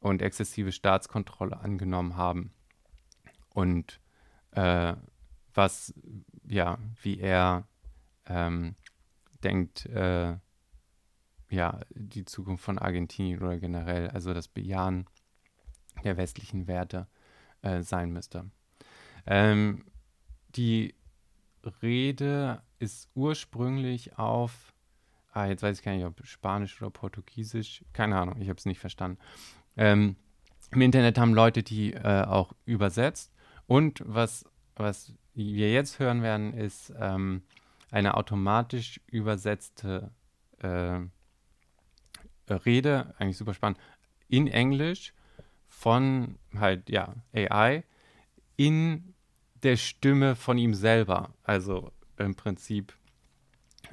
und 0.00 0.22
exzessive 0.22 0.72
Staatskontrolle 0.72 1.58
angenommen 1.58 2.16
haben 2.16 2.52
und 3.50 4.00
äh, 4.52 4.94
was, 5.54 5.94
ja, 6.46 6.78
wie 7.02 7.18
er 7.18 7.66
ähm, 8.26 8.76
denkt, 9.42 9.86
äh, 9.86 10.36
ja, 11.48 11.80
die 11.90 12.24
Zukunft 12.24 12.64
von 12.64 12.78
Argentinien 12.78 13.40
oder 13.40 13.56
generell, 13.58 14.10
also 14.10 14.34
das 14.34 14.48
Bejahen 14.48 15.06
der 16.04 16.16
westlichen 16.16 16.66
Werte 16.66 17.06
äh, 17.62 17.82
sein 17.82 18.12
müsste. 18.12 18.50
Ähm, 19.26 19.84
die 20.50 20.94
Rede 21.82 22.62
ist 22.78 23.08
ursprünglich 23.14 24.18
auf 24.18 24.74
ah, 25.36 25.46
jetzt 25.46 25.62
weiß 25.62 25.78
ich 25.78 25.84
gar 25.84 25.92
nicht, 25.92 26.04
ob 26.04 26.24
Spanisch 26.24 26.80
oder 26.80 26.90
Portugiesisch, 26.90 27.84
keine 27.92 28.18
Ahnung, 28.18 28.40
ich 28.40 28.48
habe 28.48 28.58
es 28.58 28.64
nicht 28.64 28.80
verstanden. 28.80 29.18
Ähm, 29.76 30.16
Im 30.70 30.80
Internet 30.80 31.18
haben 31.18 31.34
Leute 31.34 31.62
die 31.62 31.92
äh, 31.92 32.24
auch 32.24 32.54
übersetzt 32.64 33.32
und 33.66 34.02
was, 34.06 34.44
was 34.76 35.12
wir 35.34 35.70
jetzt 35.70 35.98
hören 35.98 36.22
werden, 36.22 36.54
ist 36.54 36.92
ähm, 36.98 37.42
eine 37.90 38.16
automatisch 38.16 39.00
übersetzte 39.08 40.10
äh, 40.58 41.00
Rede, 42.48 43.14
eigentlich 43.18 43.36
super 43.36 43.52
spannend, 43.52 43.78
in 44.28 44.46
Englisch 44.46 45.12
von 45.68 46.38
halt, 46.54 46.88
ja, 46.88 47.14
AI 47.34 47.84
in 48.56 49.12
der 49.62 49.76
Stimme 49.76 50.34
von 50.34 50.56
ihm 50.56 50.72
selber. 50.72 51.34
Also 51.42 51.92
im 52.16 52.34
Prinzip 52.34 52.95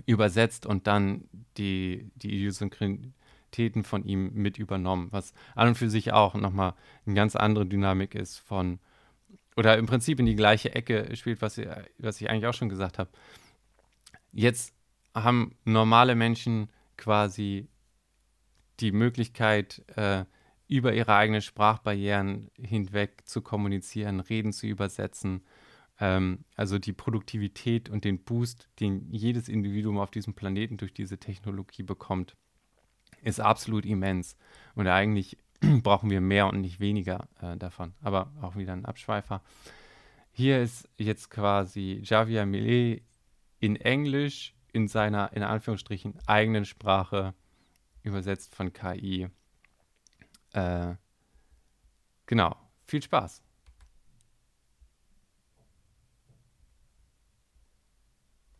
übersetzt 0.06 0.66
und 0.66 0.88
dann 0.88 1.30
die, 1.58 2.12
die 2.16 2.36
Idiosynkritäten 2.36 3.84
von 3.84 4.04
ihm 4.04 4.34
mit 4.34 4.58
übernommen, 4.58 5.08
was 5.12 5.34
an 5.56 5.70
und 5.70 5.76
für 5.76 5.90
sich 5.90 6.14
auch 6.14 6.36
nochmal 6.36 6.74
eine 7.06 7.16
ganz 7.16 7.36
andere 7.36 7.66
Dynamik 7.66 8.16
ist 8.16 8.38
von, 8.38 8.80
oder 9.56 9.78
im 9.78 9.86
Prinzip 9.86 10.20
in 10.20 10.26
die 10.26 10.36
gleiche 10.36 10.74
Ecke 10.74 11.16
spielt, 11.16 11.42
was, 11.42 11.60
was 11.98 12.22
ich 12.22 12.30
eigentlich 12.30 12.48
auch 12.48 12.54
schon 12.54 12.70
gesagt 12.70 13.00
habe. 13.00 13.10
Jetzt 14.32 14.74
haben 15.14 15.56
normale 15.64 16.16
Menschen 16.16 16.70
quasi 16.98 17.68
die 18.80 18.92
Möglichkeit, 18.92 19.84
äh, 19.96 20.26
über 20.68 20.94
ihre 20.94 21.16
eigenen 21.16 21.42
Sprachbarrieren 21.42 22.50
hinweg 22.60 23.22
zu 23.26 23.42
kommunizieren, 23.42 24.20
Reden 24.20 24.54
zu 24.54 24.66
übersetzen. 24.66 25.44
Ähm, 26.03 26.43
also 26.57 26.79
die 26.79 26.91
Produktivität 26.91 27.89
und 27.89 28.03
den 28.03 28.22
Boost, 28.25 28.67
den 28.81 29.10
jedes 29.10 29.48
Individuum 29.48 30.00
auf 30.00 30.12
diesem 30.12 30.33
Planeten 30.33 30.75
durch 30.75 30.93
diese 30.93 31.17
Technologie 31.17 31.83
bekommt, 31.83 32.36
ist 33.22 33.39
absolut 33.39 33.86
immens. 33.86 34.36
Und 34.75 34.88
eigentlich 34.88 35.38
brauchen 35.81 36.10
wir 36.10 36.19
mehr 36.19 36.48
und 36.48 36.60
nicht 36.60 36.81
weniger 36.81 37.29
äh, 37.41 37.55
davon. 37.55 37.93
Aber 38.01 38.33
auch 38.41 38.57
wieder 38.57 38.74
ein 38.74 38.83
Abschweifer. 38.83 39.41
Hier 40.33 40.62
ist 40.62 40.89
jetzt 40.98 41.29
quasi 41.29 42.01
Javier 42.03 42.45
Millet 42.45 43.03
in 43.62 43.77
Englisch 43.77 44.53
in 44.74 44.89
seiner, 44.89 45.31
in 45.31 45.43
Anführungsstrichen, 45.43 46.15
eigenen 46.27 46.65
Sprache 46.65 47.33
übersetzt 48.01 48.55
von 48.55 48.74
KI. 48.74 49.29
Äh, 50.51 50.95
genau. 52.25 52.57
Viel 52.88 53.01
Spaß. 53.01 53.41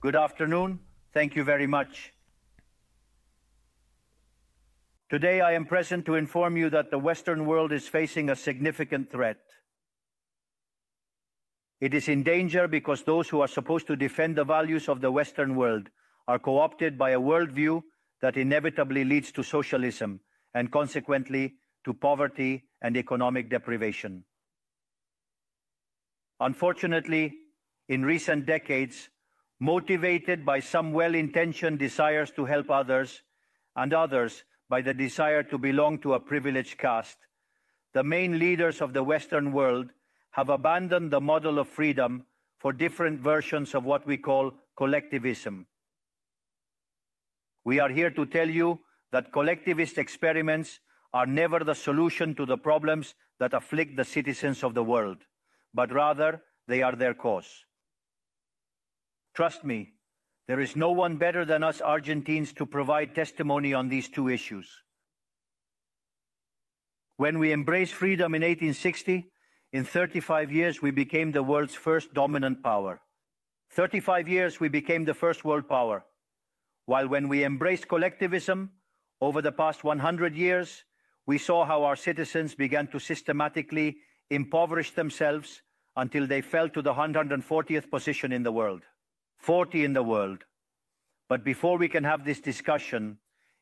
Good 0.04 0.18
afternoon. 0.18 0.80
Thank 1.14 1.34
you 1.34 1.46
very 1.46 1.66
much. 1.66 2.12
Today 5.10 5.40
I 5.40 5.54
am 5.54 5.66
present 5.66 6.06
to 6.08 6.16
inform 6.16 6.58
you 6.58 6.70
that 6.72 6.92
the 6.92 7.00
Western 7.00 7.46
world 7.46 7.72
is 7.72 7.88
facing 7.88 8.30
a 8.30 8.36
significant 8.36 9.10
threat. 9.10 9.38
It 11.80 11.94
is 11.94 12.10
in 12.10 12.22
danger 12.22 12.68
because 12.68 13.04
those 13.04 13.30
who 13.30 13.40
are 13.40 13.48
supposed 13.48 13.88
to 13.88 13.96
defend 13.96 14.36
the 14.36 14.44
values 14.44 14.90
of 14.90 15.00
the 15.00 15.10
Western 15.10 15.56
world 15.56 15.88
are 16.28 16.38
co 16.38 16.60
opted 16.60 16.98
by 16.98 17.12
a 17.12 17.22
worldview 17.22 17.82
that 18.22 18.36
inevitably 18.36 19.06
leads 19.06 19.32
to 19.32 19.42
socialism 19.42 20.20
and 20.54 20.70
consequently 20.70 21.54
to 21.86 21.94
poverty 21.94 22.66
and 22.82 22.98
economic 22.98 23.50
deprivation. 23.50 24.26
Unfortunately, 26.42 27.36
in 27.88 28.04
recent 28.04 28.46
decades, 28.46 29.08
motivated 29.64 30.46
by 30.46 30.60
some 30.60 30.92
well 30.92 31.16
intentioned 31.16 31.80
desires 31.80 32.32
to 32.32 32.44
help 32.44 32.70
others 32.70 33.22
and 33.78 33.94
others 33.94 34.44
by 34.70 34.82
the 34.82 34.94
desire 34.94 35.42
to 35.42 35.58
belong 35.58 35.98
to 36.00 36.16
a 36.16 36.20
privileged 36.20 36.78
caste, 36.78 37.18
the 37.94 38.04
main 38.04 38.38
leaders 38.40 38.82
of 38.82 38.92
the 38.92 39.04
Western 39.04 39.54
world 39.54 39.90
have 40.32 40.50
abandoned 40.50 41.12
the 41.12 41.22
model 41.22 41.60
of 41.60 41.70
freedom 41.70 42.26
for 42.60 42.74
different 42.74 43.22
versions 43.22 43.74
of 43.74 43.86
what 43.86 44.06
we 44.06 44.18
call 44.18 44.52
collectivism. 44.76 45.66
We 47.64 47.80
are 47.80 47.90
here 47.90 48.10
to 48.12 48.26
tell 48.26 48.50
you 48.50 48.82
that 49.14 49.32
collectivist 49.32 49.98
experiments 49.98 50.82
are 51.14 51.26
never 51.26 51.60
the 51.60 51.76
solution 51.76 52.36
to 52.36 52.46
the 52.46 52.58
problems 52.58 53.16
that 53.40 53.54
afflict 53.54 53.96
the 53.96 54.04
citizens 54.04 54.62
of 54.62 54.74
the 54.74 54.84
world, 54.84 55.20
but 55.74 55.94
rather 55.94 56.42
they 56.68 56.82
are 56.82 56.98
their 56.98 57.14
cause. 57.14 57.64
Trust 59.34 59.64
me, 59.64 59.94
there 60.48 60.60
is 60.60 60.76
no 60.76 60.92
one 60.92 61.18
better 61.18 61.46
than 61.46 61.64
us 61.64 61.82
Argentines 61.82 62.54
to 62.54 62.66
provide 62.66 63.16
testimony 63.16 63.74
on 63.74 63.90
these 63.90 64.10
two 64.10 64.30
issues. 64.30 64.70
When 67.18 67.40
we 67.40 67.54
embraced 67.54 67.94
freedom 67.94 68.36
in 68.36 68.42
1860, 68.42 69.32
in 69.72 69.86
35 69.86 70.52
years 70.52 70.82
we 70.82 70.92
became 70.92 71.32
the 71.32 71.44
world's 71.44 71.76
first 71.76 72.14
dominant 72.14 72.64
power. 72.64 73.02
35 73.72 74.28
years 74.28 74.60
we 74.60 74.70
became 74.70 75.06
the 75.06 75.14
first 75.14 75.44
world 75.44 75.68
power. 75.68 76.04
While 76.86 77.08
when 77.08 77.28
we 77.28 77.44
embraced 77.44 77.88
collectivism, 77.88 78.72
over 79.22 79.42
the 79.42 79.52
past 79.52 79.84
100 79.84 80.36
years, 80.36 80.84
we 81.26 81.38
saw 81.38 81.66
how 81.66 81.84
our 81.84 81.96
citizens 81.96 82.56
began 82.56 82.88
to 82.88 83.00
systematically 83.00 83.98
impoverish 84.30 84.92
themselves 84.92 85.62
until 85.96 86.28
they 86.28 86.42
fell 86.42 86.68
to 86.70 86.82
the 86.82 86.94
140th 86.94 87.90
position 87.90 88.34
in 88.34 88.44
the 88.44 88.52
world, 88.52 88.82
40 89.44 89.84
in 89.84 89.92
the 89.92 90.02
world. 90.04 90.46
But 91.28 91.44
before 91.44 91.78
we 91.78 91.90
can 91.90 92.06
have 92.06 92.24
this 92.24 92.40
discussion, 92.40 93.18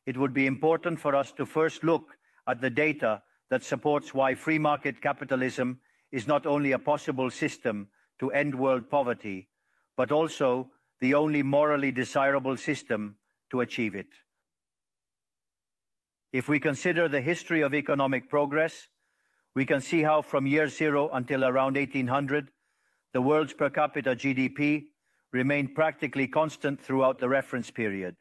it 0.06 0.16
would 0.16 0.32
be 0.32 0.46
important 0.46 1.00
for 1.00 1.16
us 1.16 1.32
to 1.32 1.44
first 1.44 1.82
look 1.82 2.16
at 2.46 2.60
the 2.60 2.70
data 2.70 3.22
that 3.50 3.64
supports 3.64 4.14
why 4.14 4.34
free 4.34 4.60
market 4.60 5.02
capitalism 5.02 5.80
is 6.12 6.28
not 6.28 6.46
only 6.46 6.70
a 6.72 6.78
possible 6.78 7.30
system 7.30 7.88
to 8.20 8.30
end 8.30 8.54
world 8.54 8.88
poverty, 8.88 9.48
but 9.96 10.12
also 10.12 10.70
the 11.00 11.14
only 11.14 11.42
morally 11.42 11.90
desirable 11.90 12.56
system 12.56 13.16
to 13.50 13.60
achieve 13.60 13.96
it. 13.96 14.06
If 16.32 16.48
we 16.48 16.60
consider 16.60 17.08
the 17.08 17.20
history 17.20 17.60
of 17.60 17.74
economic 17.74 18.30
progress, 18.30 18.86
we 19.56 19.66
can 19.66 19.80
see 19.80 20.02
how 20.02 20.22
from 20.22 20.46
year 20.46 20.68
zero 20.68 21.10
until 21.12 21.44
around 21.44 21.76
1800, 21.76 22.50
the 23.12 23.20
world's 23.20 23.52
per 23.52 23.68
capita 23.68 24.14
GDP 24.14 24.84
remained 25.32 25.74
practically 25.74 26.28
constant 26.28 26.80
throughout 26.80 27.18
the 27.18 27.28
reference 27.28 27.70
period. 27.70 28.14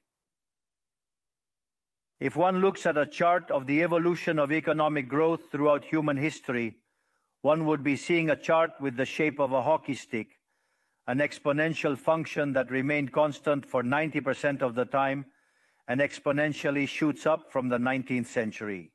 If 2.20 2.36
one 2.36 2.62
looks 2.62 2.86
at 2.86 2.98
a 2.98 3.06
chart 3.06 3.50
of 3.50 3.66
the 3.66 3.82
evolution 3.84 4.40
of 4.40 4.52
economic 4.52 5.10
growth 5.10 5.52
throughout 5.52 5.84
human 5.84 6.18
history, 6.18 6.78
one 7.42 7.66
would 7.66 7.84
be 7.84 7.96
seeing 7.96 8.30
a 8.30 8.36
chart 8.36 8.72
with 8.80 8.96
the 8.96 9.06
shape 9.06 9.40
of 9.40 9.52
a 9.52 9.64
hockey 9.64 9.96
stick, 9.96 10.28
an 11.08 11.18
exponential 11.18 11.98
function 11.98 12.54
that 12.54 12.70
remained 12.70 13.12
constant 13.12 13.66
for 13.66 13.82
90% 13.82 14.62
of 14.62 14.76
the 14.76 14.86
time 14.86 15.26
and 15.88 16.00
exponentially 16.00 16.88
shoots 16.88 17.26
up 17.26 17.52
from 17.52 17.70
the 17.70 17.78
19th 17.78 18.28
century. 18.28 18.92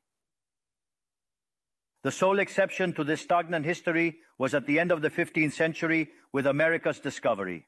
The 2.03 2.11
sole 2.11 2.39
exception 2.39 2.93
to 2.93 3.03
this 3.03 3.21
stagnant 3.21 3.65
history 3.65 4.19
was 4.37 4.53
at 4.53 4.65
the 4.65 4.79
end 4.79 4.91
of 4.91 5.01
the 5.01 5.09
15th 5.09 5.51
century 5.51 6.09
with 6.31 6.47
America's 6.47 7.01
discovery. 7.01 7.67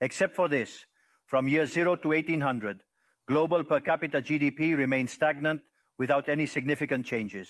Except 0.00 0.34
for 0.34 0.48
this, 0.48 0.84
from 1.26 1.48
year 1.48 1.66
zero 1.66 1.96
to 1.96 2.08
1800, 2.08 2.82
global 3.26 3.64
per 3.64 3.80
capita 3.80 4.22
GDP 4.22 4.76
remained 4.76 5.10
stagnant 5.10 5.60
without 5.98 6.28
any 6.28 6.46
significant 6.46 7.04
changes. 7.04 7.48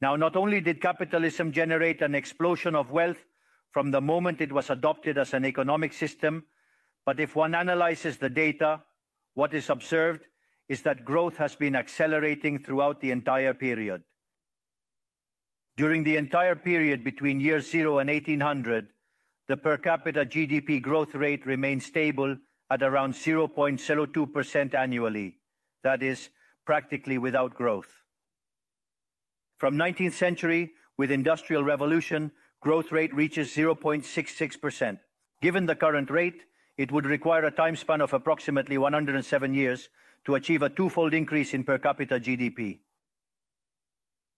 Now, 0.00 0.16
not 0.16 0.36
only 0.36 0.60
did 0.60 0.80
capitalism 0.80 1.52
generate 1.52 2.02
an 2.02 2.14
explosion 2.14 2.74
of 2.74 2.90
wealth 2.90 3.24
from 3.70 3.90
the 3.90 4.00
moment 4.00 4.40
it 4.40 4.52
was 4.52 4.70
adopted 4.70 5.18
as 5.18 5.34
an 5.34 5.44
economic 5.44 5.92
system, 5.92 6.44
but 7.04 7.20
if 7.20 7.36
one 7.36 7.54
analyzes 7.54 8.16
the 8.16 8.30
data, 8.30 8.82
what 9.34 9.52
is 9.52 9.68
observed 9.68 10.22
is 10.68 10.82
that 10.82 11.04
growth 11.04 11.36
has 11.36 11.54
been 11.54 11.76
accelerating 11.76 12.58
throughout 12.58 13.00
the 13.00 13.10
entire 13.10 13.52
period. 13.52 14.02
During 15.76 16.04
the 16.04 16.16
entire 16.16 16.54
period 16.54 17.04
between 17.04 17.40
year 17.40 17.60
zero 17.60 17.98
and 17.98 18.08
1800, 18.08 18.88
the 19.48 19.56
per 19.56 19.76
capita 19.76 20.24
GDP 20.24 20.80
growth 20.80 21.14
rate 21.14 21.44
remains 21.44 21.84
stable 21.84 22.36
at 22.70 22.82
around 22.82 23.14
0.02% 23.14 24.74
annually, 24.74 25.36
that 25.82 26.02
is, 26.02 26.30
practically 26.64 27.18
without 27.18 27.54
growth. 27.54 28.02
From 29.58 29.76
19th 29.76 30.14
century, 30.14 30.72
with 30.96 31.10
industrial 31.10 31.62
revolution, 31.62 32.32
growth 32.60 32.90
rate 32.90 33.14
reaches 33.14 33.54
0.66%. 33.54 34.98
Given 35.42 35.66
the 35.66 35.76
current 35.76 36.10
rate, 36.10 36.42
it 36.78 36.90
would 36.90 37.06
require 37.06 37.44
a 37.44 37.50
time 37.50 37.76
span 37.76 38.00
of 38.00 38.14
approximately 38.14 38.78
107 38.78 39.54
years 39.54 39.90
to 40.24 40.36
achieve 40.36 40.62
a 40.62 40.70
twofold 40.70 41.12
increase 41.12 41.52
in 41.52 41.64
per 41.64 41.78
capita 41.78 42.18
GDP. 42.18 42.80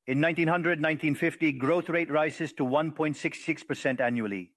In 0.08 0.20
1900 0.20 0.80
1950, 0.80 1.52
growth 1.52 1.88
rate 1.88 2.10
rises 2.10 2.52
to 2.54 2.64
1.66% 2.64 4.00
annually. 4.00 4.52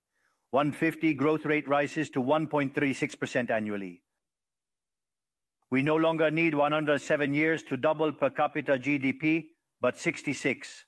150 0.51 1.13
growth 1.13 1.45
rate 1.45 1.67
rises 1.67 2.09
to 2.09 2.21
1.36% 2.21 3.51
annually. 3.51 4.01
We 5.69 5.83
no 5.83 5.95
longer 5.95 6.31
need 6.31 6.55
107 6.55 7.33
years 7.33 7.61
to 7.63 7.77
double 7.77 8.11
per 8.11 8.31
capita 8.31 8.79
GDP, 8.79 9.45
but 9.79 9.99
66. 9.99 10.85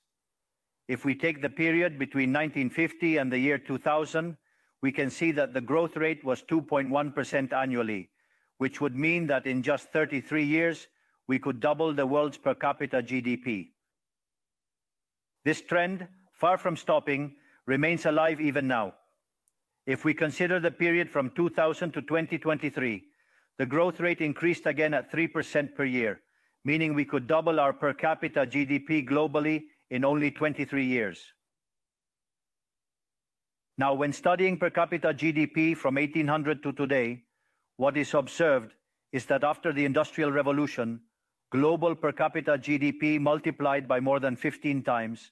If 0.88 1.06
we 1.06 1.14
take 1.14 1.42
the 1.42 1.50
period 1.50 2.00
between 2.00 2.34
1950 2.34 3.18
and 3.18 3.32
the 3.32 3.38
year 3.38 3.60
2000, 3.60 4.36
we 4.82 4.92
can 4.92 5.12
see 5.12 5.32
that 5.34 5.54
the 5.54 5.62
growth 5.62 5.96
rate 5.96 6.24
was 6.26 6.42
2.1% 6.42 7.54
annually, 7.54 8.10
which 8.58 8.82
would 8.82 8.96
mean 8.96 9.28
that 9.28 9.46
in 9.46 9.62
just 9.62 9.92
33 9.92 10.44
years, 10.44 10.88
we 11.28 11.38
could 11.38 11.60
double 11.60 11.94
the 11.94 12.06
world's 12.06 12.38
per 12.38 12.56
capita 12.56 13.04
GDP. 13.04 13.70
This 15.46 15.62
trend, 15.62 16.08
far 16.34 16.58
from 16.58 16.76
stopping, 16.76 17.36
remains 17.68 18.08
alive 18.08 18.42
even 18.42 18.68
now. 18.68 18.96
If 19.86 20.06
we 20.06 20.14
consider 20.14 20.60
the 20.60 20.72
period 20.72 21.10
from 21.10 21.32
2000 21.32 21.92
to 21.94 22.02
2023, 22.02 23.04
the 23.58 23.66
growth 23.66 24.00
rate 24.00 24.22
increased 24.22 24.66
again 24.66 24.94
at 24.94 25.12
3% 25.12 25.76
per 25.76 25.86
year, 25.86 26.22
meaning 26.64 26.94
we 26.94 27.06
could 27.06 27.28
double 27.28 27.60
our 27.60 27.74
per 27.74 27.94
capita 27.94 28.46
GDP 28.46 29.08
globally 29.08 29.64
in 29.90 30.06
only 30.06 30.32
23 30.32 30.86
years. 30.86 31.34
Now, 33.78 33.94
when 33.94 34.14
studying 34.14 34.58
per 34.58 34.70
capita 34.70 35.14
GDP 35.14 35.76
from 35.76 35.96
1800 35.96 36.62
to 36.64 36.74
today, 36.74 37.24
what 37.78 37.98
is 37.98 38.14
observed 38.14 38.74
is 39.12 39.26
that 39.26 39.44
after 39.44 39.74
the 39.74 39.86
Industrial 39.86 40.32
Revolution, 40.32 41.02
global 41.52 41.96
per 41.96 42.12
capita 42.12 42.58
GDP 42.58 43.20
multiplied 43.20 43.88
by 43.88 44.00
more 44.00 44.20
than 44.20 44.36
15 44.36 44.84
times, 44.84 45.32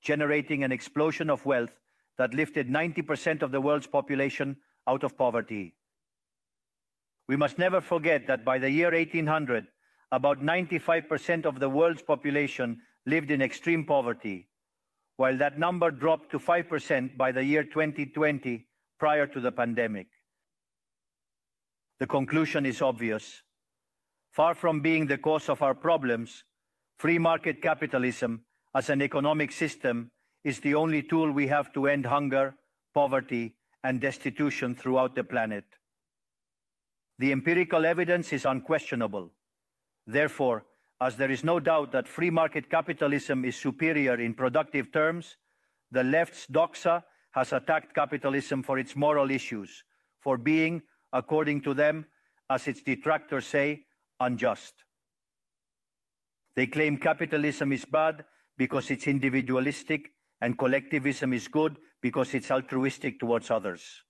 generating 0.00 0.62
an 0.62 0.70
explosion 0.70 1.28
of 1.28 1.44
wealth 1.44 1.80
that 2.18 2.34
lifted 2.34 2.68
90% 2.68 3.42
of 3.42 3.52
the 3.52 3.60
world's 3.60 3.86
population 3.86 4.56
out 4.86 5.04
of 5.04 5.16
poverty. 5.16 5.74
We 7.28 7.36
must 7.36 7.58
never 7.58 7.80
forget 7.80 8.26
that 8.26 8.44
by 8.44 8.58
the 8.58 8.70
year 8.70 8.90
1800, 8.90 9.66
about 10.10 10.40
95% 10.40 11.44
of 11.44 11.60
the 11.60 11.68
world's 11.68 12.02
population 12.02 12.80
lived 13.06 13.30
in 13.30 13.42
extreme 13.42 13.84
poverty, 13.84 14.48
while 15.16 15.36
that 15.36 15.58
number 15.58 15.90
dropped 15.90 16.30
to 16.30 16.38
5% 16.38 17.16
by 17.16 17.32
the 17.32 17.44
year 17.44 17.62
2020 17.62 18.66
prior 18.98 19.26
to 19.26 19.40
the 19.40 19.52
pandemic. 19.52 20.08
The 22.00 22.06
conclusion 22.06 22.64
is 22.64 22.80
obvious. 22.80 23.42
Far 24.32 24.54
from 24.54 24.80
being 24.80 25.06
the 25.06 25.18
cause 25.18 25.48
of 25.48 25.62
our 25.62 25.74
problems, 25.74 26.44
free 26.98 27.18
market 27.18 27.60
capitalism 27.60 28.44
as 28.74 28.88
an 28.88 29.02
economic 29.02 29.52
system 29.52 30.10
is 30.44 30.60
the 30.60 30.74
only 30.74 31.02
tool 31.02 31.30
we 31.30 31.46
have 31.48 31.72
to 31.72 31.88
end 31.88 32.06
hunger, 32.06 32.54
poverty, 32.94 33.54
and 33.84 34.00
destitution 34.00 34.74
throughout 34.74 35.14
the 35.14 35.24
planet. 35.24 35.64
The 37.18 37.32
empirical 37.32 37.84
evidence 37.84 38.32
is 38.32 38.44
unquestionable. 38.44 39.30
Therefore, 40.06 40.64
as 41.00 41.16
there 41.16 41.30
is 41.30 41.44
no 41.44 41.60
doubt 41.60 41.92
that 41.92 42.08
free 42.08 42.30
market 42.30 42.70
capitalism 42.70 43.44
is 43.44 43.56
superior 43.56 44.20
in 44.20 44.34
productive 44.34 44.92
terms, 44.92 45.36
the 45.90 46.02
left's 46.02 46.46
doxa 46.46 47.02
has 47.32 47.52
attacked 47.52 47.94
capitalism 47.94 48.62
for 48.62 48.78
its 48.78 48.96
moral 48.96 49.30
issues, 49.30 49.84
for 50.20 50.36
being, 50.36 50.82
according 51.12 51.60
to 51.62 51.74
them, 51.74 52.06
as 52.50 52.66
its 52.66 52.82
detractors 52.82 53.46
say, 53.46 53.84
unjust. 54.20 54.74
They 56.56 56.66
claim 56.66 56.96
capitalism 56.96 57.72
is 57.72 57.84
bad 57.84 58.24
because 58.56 58.90
it's 58.90 59.06
individualistic 59.06 60.10
and 60.40 60.58
collectivism 60.58 61.32
is 61.32 61.48
good 61.48 61.76
because 62.00 62.34
it's 62.34 62.50
altruistic 62.50 63.18
towards 63.18 63.50
others. 63.50 64.02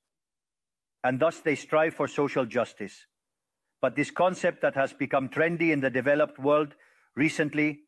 And 1.05 1.21
thus 1.21 1.41
they 1.41 1.55
strive 1.55 1.95
for 1.95 2.09
social 2.09 2.45
justice. 2.45 3.07
But 3.81 3.97
this 3.97 4.11
concept 4.11 4.61
that 4.63 4.75
has 4.75 4.93
become 4.93 5.29
trendy 5.29 5.73
in 5.73 5.81
the 5.81 5.91
developed 5.91 6.39
world 6.39 6.75
recently, 7.15 7.81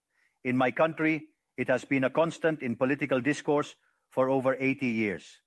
in 0.44 0.56
my 0.56 0.70
country, 0.70 1.26
it 1.56 1.68
has 1.68 1.84
been 1.84 2.04
a 2.04 2.10
constant 2.10 2.62
in 2.62 2.76
political 2.76 3.20
discourse 3.20 3.74
for 4.08 4.30
over 4.30 4.56
80 4.58 4.86
years. 4.86 5.40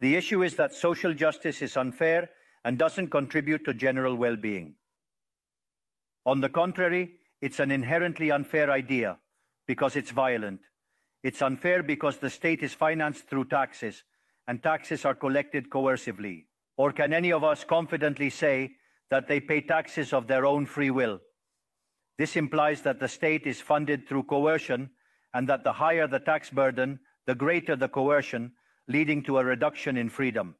The 0.00 0.16
issue 0.16 0.42
is 0.42 0.56
that 0.56 0.74
social 0.74 1.14
justice 1.14 1.62
is 1.62 1.76
unfair 1.76 2.30
and 2.64 2.78
doesn't 2.78 3.08
contribute 3.08 3.64
to 3.64 3.74
general 3.74 4.16
well 4.16 4.36
being. 4.36 4.74
On 6.26 6.40
the 6.40 6.48
contrary, 6.48 7.16
it's 7.40 7.60
an 7.60 7.70
inherently 7.70 8.30
unfair 8.30 8.70
idea 8.70 9.18
because 9.66 9.96
it's 9.96 10.10
violent. 10.10 10.60
It's 11.24 11.40
unfair 11.40 11.82
because 11.82 12.18
the 12.18 12.28
state 12.28 12.62
is 12.62 12.74
financed 12.74 13.28
through 13.28 13.46
taxes 13.46 14.04
and 14.46 14.62
taxes 14.62 15.06
are 15.06 15.14
collected 15.14 15.70
coercively. 15.70 16.44
Or 16.76 16.92
can 16.92 17.14
any 17.14 17.32
of 17.32 17.42
us 17.42 17.64
confidently 17.64 18.28
say 18.28 18.72
that 19.08 19.26
they 19.26 19.40
pay 19.40 19.62
taxes 19.62 20.12
of 20.12 20.26
their 20.26 20.44
own 20.44 20.66
free 20.66 20.90
will? 20.90 21.20
This 22.18 22.36
implies 22.36 22.82
that 22.82 23.00
the 23.00 23.08
state 23.08 23.46
is 23.46 23.58
funded 23.58 24.06
through 24.06 24.24
coercion 24.24 24.90
and 25.32 25.48
that 25.48 25.64
the 25.64 25.72
higher 25.72 26.06
the 26.06 26.20
tax 26.20 26.50
burden, 26.50 27.00
the 27.26 27.34
greater 27.34 27.74
the 27.74 27.88
coercion, 27.88 28.52
leading 28.86 29.22
to 29.22 29.38
a 29.38 29.44
reduction 29.44 29.96
in 29.96 30.10
freedom. 30.10 30.54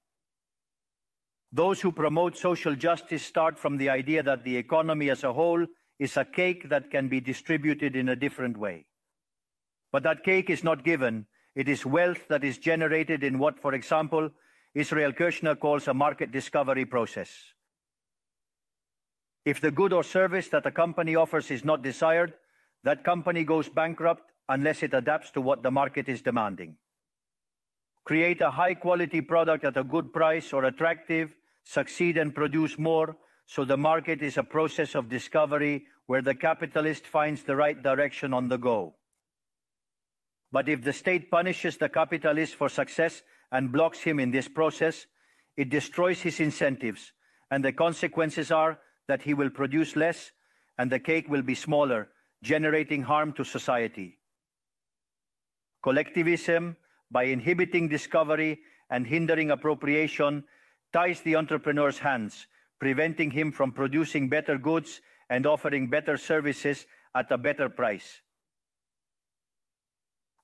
Those 1.53 1.83
who 1.83 1.93
promote 1.93 2.39
social 2.39 2.75
justice 2.75 3.23
start 3.23 3.59
from 3.59 3.77
the 3.77 3.91
idea 3.91 4.23
that 4.23 4.45
the 4.45 4.57
economy 4.57 5.11
as 5.11 5.25
a 5.25 5.33
whole 5.35 5.67
is 5.99 6.17
a 6.17 6.25
cake 6.25 6.71
that 6.71 6.91
can 6.91 7.09
be 7.09 7.21
distributed 7.21 7.95
in 7.95 8.09
a 8.09 8.17
different 8.17 8.57
way. 8.57 8.87
But 9.95 10.03
that 10.03 10.25
cake 10.25 10.51
is 10.51 10.65
not 10.65 10.83
given. 10.83 11.25
It 11.55 11.69
is 11.69 11.87
wealth 11.87 12.27
that 12.27 12.43
is 12.43 12.59
generated 12.59 13.23
in 13.23 13.39
what, 13.39 13.61
for 13.61 13.75
example, 13.75 14.29
Israel 14.75 15.13
Kirzner 15.13 15.57
calls 15.57 15.87
a 15.87 15.95
market 15.95 16.33
discovery 16.33 16.85
process. 16.85 17.31
If 19.45 19.61
the 19.61 19.71
good 19.71 19.93
or 19.93 20.03
service 20.03 20.49
that 20.49 20.67
a 20.67 20.73
company 20.73 21.15
offers 21.15 21.49
is 21.53 21.65
not 21.65 21.83
desired, 21.83 22.35
that 22.83 23.05
company 23.05 23.45
goes 23.45 23.69
bankrupt 23.69 24.33
unless 24.49 24.83
it 24.83 24.95
adapts 24.95 25.31
to 25.31 25.41
what 25.41 25.63
the 25.63 25.71
market 25.71 26.09
is 26.09 26.23
demanding. 26.23 26.75
Create 28.03 28.41
a 28.41 28.51
high 28.51 28.75
quality 28.75 29.21
product 29.21 29.65
at 29.65 29.77
a 29.77 29.85
good 29.85 30.13
price 30.13 30.53
or 30.53 30.65
attractive, 30.65 31.37
succeed 31.63 32.19
and 32.19 32.35
produce 32.35 32.81
more, 32.81 33.17
so 33.47 33.65
the 33.65 33.77
market 33.77 34.23
is 34.23 34.39
a 34.39 34.43
process 34.43 34.97
of 34.97 35.09
discovery 35.09 35.87
where 36.07 36.21
the 36.21 36.35
capitalist 36.35 37.07
finds 37.07 37.45
the 37.45 37.55
right 37.55 37.81
direction 37.81 38.35
on 38.35 38.49
the 38.49 38.59
go. 38.59 38.97
But 40.55 40.69
if 40.69 40.85
the 40.85 40.93
state 40.93 41.33
punishes 41.33 41.79
the 41.79 41.89
capitalist 41.89 42.55
for 42.55 42.69
success 42.69 43.25
and 43.51 43.73
blocks 43.73 43.99
him 43.99 44.21
in 44.21 44.31
this 44.31 44.47
process, 44.47 45.07
it 45.57 45.69
destroys 45.69 46.21
his 46.21 46.39
incentives, 46.39 47.11
and 47.51 47.65
the 47.65 47.73
consequences 47.73 48.53
are 48.53 48.79
that 49.09 49.23
he 49.23 49.35
will 49.35 49.51
produce 49.51 49.97
less 49.97 50.31
and 50.79 50.93
the 50.93 51.01
cake 51.01 51.29
will 51.29 51.43
be 51.43 51.57
smaller, 51.57 52.09
generating 52.41 53.03
harm 53.03 53.33
to 53.33 53.45
society. 53.45 54.21
Collectivism, 55.83 56.77
by 57.11 57.25
inhibiting 57.25 57.89
discovery 57.89 58.61
and 58.91 59.09
hindering 59.09 59.51
appropriation, 59.51 60.45
ties 60.93 61.21
the 61.23 61.35
entrepreneur's 61.35 61.99
hands, 61.99 62.47
preventing 62.79 63.33
him 63.33 63.51
from 63.51 63.73
producing 63.73 64.29
better 64.29 64.57
goods 64.57 65.01
and 65.29 65.47
offering 65.47 65.91
better 65.91 66.17
services 66.17 66.87
at 67.13 67.33
a 67.33 67.39
better 67.39 67.69
price. 67.69 68.21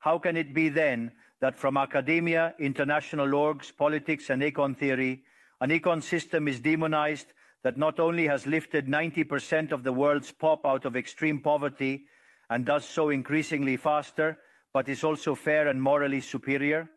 How 0.00 0.18
can 0.18 0.36
it 0.36 0.54
be 0.54 0.68
then 0.68 1.12
that 1.40 1.56
from 1.56 1.76
academia, 1.76 2.54
international 2.58 3.28
orgs, 3.28 3.74
politics, 3.74 4.30
and 4.30 4.42
econ 4.42 4.76
theory, 4.76 5.22
an 5.60 5.70
econ 5.70 6.02
system 6.02 6.48
is 6.48 6.60
demonized 6.60 7.32
that 7.62 7.76
not 7.76 8.00
only 8.00 8.26
has 8.26 8.46
lifted 8.46 8.86
90% 8.86 9.72
of 9.72 9.84
the 9.84 9.92
world's 9.92 10.32
pop 10.32 10.64
out 10.64 10.86
of 10.86 10.96
extreme 10.96 11.40
poverty 11.40 12.06
and 12.48 12.64
does 12.64 12.84
so 12.84 13.10
increasingly 13.10 13.76
faster, 13.76 14.38
but 14.72 14.88
is 14.88 15.04
also 15.04 15.34
fair 15.34 15.68
and 15.68 15.80
morally 15.80 16.20
superior? 16.20 16.88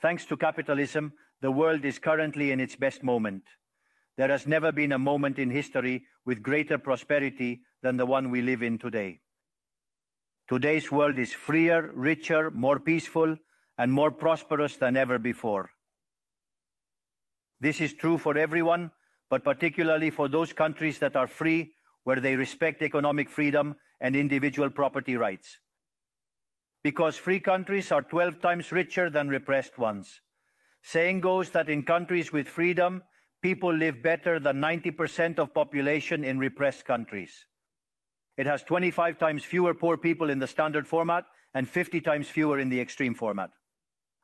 Thanks 0.00 0.24
to 0.26 0.36
capitalism, 0.36 1.12
the 1.40 1.52
world 1.52 1.84
is 1.84 1.98
currently 1.98 2.50
in 2.50 2.58
its 2.58 2.74
best 2.74 3.04
moment. 3.04 3.44
There 4.16 4.28
has 4.28 4.46
never 4.46 4.72
been 4.72 4.92
a 4.92 4.98
moment 4.98 5.38
in 5.38 5.50
history 5.50 6.04
with 6.26 6.42
greater 6.42 6.78
prosperity 6.78 7.60
than 7.82 7.96
the 7.96 8.06
one 8.06 8.30
we 8.30 8.42
live 8.42 8.62
in 8.62 8.78
today. 8.78 9.20
Today's 10.50 10.90
world 10.90 11.16
is 11.16 11.32
freer, 11.32 11.92
richer, 11.94 12.50
more 12.50 12.80
peaceful, 12.80 13.36
and 13.78 13.92
more 13.92 14.10
prosperous 14.10 14.76
than 14.76 14.96
ever 14.96 15.16
before. 15.16 15.70
This 17.60 17.80
is 17.80 17.94
true 17.94 18.18
for 18.18 18.36
everyone, 18.36 18.90
but 19.28 19.44
particularly 19.44 20.10
for 20.10 20.26
those 20.26 20.52
countries 20.52 20.98
that 20.98 21.14
are 21.14 21.28
free, 21.28 21.74
where 22.02 22.18
they 22.18 22.34
respect 22.34 22.82
economic 22.82 23.30
freedom 23.30 23.76
and 24.00 24.16
individual 24.16 24.70
property 24.70 25.16
rights. 25.16 25.58
Because 26.82 27.16
free 27.16 27.38
countries 27.38 27.92
are 27.92 28.02
12 28.02 28.40
times 28.40 28.72
richer 28.72 29.08
than 29.08 29.28
repressed 29.28 29.78
ones. 29.78 30.20
Saying 30.82 31.20
goes 31.20 31.50
that 31.50 31.68
in 31.68 31.84
countries 31.84 32.32
with 32.32 32.48
freedom, 32.48 33.04
people 33.40 33.72
live 33.72 34.02
better 34.02 34.40
than 34.40 34.60
90% 34.60 35.38
of 35.38 35.54
population 35.54 36.24
in 36.24 36.40
repressed 36.40 36.84
countries. 36.84 37.46
It 38.40 38.46
has 38.46 38.62
25 38.62 39.18
times 39.18 39.44
fewer 39.44 39.74
poor 39.74 39.96
people 39.96 40.30
in 40.30 40.38
the 40.38 40.46
standard 40.46 40.88
format 40.88 41.24
and 41.54 41.68
50 41.68 42.00
times 42.00 42.28
fewer 42.28 42.58
in 42.58 42.70
the 42.70 42.80
extreme 42.80 43.14
format. 43.14 43.50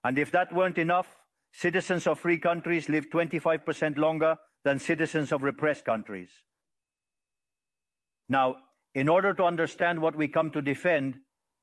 And 0.04 0.18
if 0.18 0.30
that 0.32 0.52
weren't 0.52 0.78
enough, 0.78 1.08
Citizens 1.56 2.06
of 2.06 2.20
free 2.20 2.36
countries 2.38 2.90
live 2.90 3.08
25% 3.08 3.96
longer 3.96 4.36
than 4.62 4.78
citizens 4.78 5.32
of 5.32 5.42
repressed 5.42 5.86
countries. 5.86 6.28
Now, 8.28 8.56
in 8.94 9.08
order 9.08 9.32
to 9.32 9.44
understand 9.44 9.98
what 9.98 10.14
we 10.14 10.28
come 10.28 10.50
to 10.50 10.60
defend, 10.60 11.14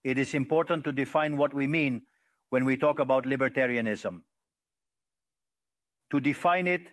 it 0.03 0.17
is 0.17 0.33
important 0.33 0.83
to 0.85 0.91
define 0.91 1.37
what 1.37 1.53
we 1.53 1.67
mean 1.67 2.01
when 2.49 2.65
we 2.65 2.75
talk 2.75 2.97
about 2.97 3.25
libertarianism. 3.25 4.21
To 6.09 6.19
define 6.19 6.65
it, 6.65 6.87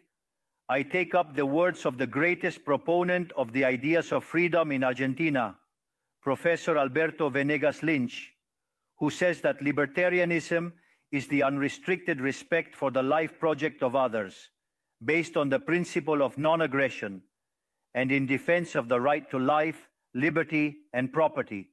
I 0.71 0.85
take 0.85 1.17
up 1.17 1.35
the 1.35 1.45
words 1.45 1.85
of 1.85 1.99
the 1.99 2.07
greatest 2.07 2.65
proponent 2.65 3.33
of 3.37 3.53
the 3.53 3.65
ideas 3.65 4.13
of 4.13 4.23
freedom 4.23 4.71
in 4.71 4.85
Argentina, 4.85 5.57
Professor 6.23 6.79
Alberto 6.79 7.29
Benegas 7.29 7.83
Lynch, 7.83 8.33
who 9.01 9.11
says 9.11 9.41
that 9.41 9.59
libertarianism 9.63 10.71
is 11.11 11.27
the 11.27 11.43
unrestricted 11.43 12.21
respect 12.21 12.77
for 12.77 12.93
the 12.93 13.03
life 13.03 13.37
project 13.41 13.83
of 13.83 13.97
others, 13.97 14.51
based 15.05 15.37
on 15.37 15.49
the 15.49 15.59
principle 15.59 16.23
of 16.23 16.39
non 16.39 16.61
aggression 16.61 17.21
and 17.95 18.13
in 18.13 18.25
defense 18.25 18.77
of 18.77 18.89
the 18.89 19.01
right 19.01 19.29
to 19.29 19.41
life, 19.41 19.89
liberty, 20.15 20.77
and 20.93 21.13
property, 21.13 21.71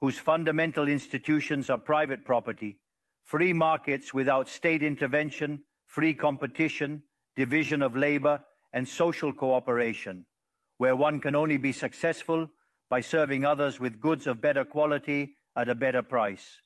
whose 0.00 0.20
fundamental 0.20 0.86
institutions 0.86 1.68
are 1.68 1.78
private 1.78 2.24
property, 2.24 2.78
free 3.24 3.52
markets 3.52 4.14
without 4.14 4.48
state 4.48 4.84
intervention, 4.84 5.64
free 5.88 6.14
competition, 6.14 7.02
division 7.36 7.82
of 7.82 7.96
labor, 7.96 8.40
and 8.72 8.86
social 8.86 9.32
cooperation, 9.32 10.24
where 10.78 10.94
one 10.94 11.20
can 11.20 11.34
only 11.34 11.56
be 11.56 11.72
successful 11.72 12.48
by 12.88 13.00
serving 13.00 13.44
others 13.44 13.80
with 13.80 14.00
goods 14.00 14.26
of 14.26 14.40
better 14.40 14.64
quality 14.64 15.36
at 15.56 15.68
a 15.68 15.74
better 15.74 16.02
price. 16.02 16.60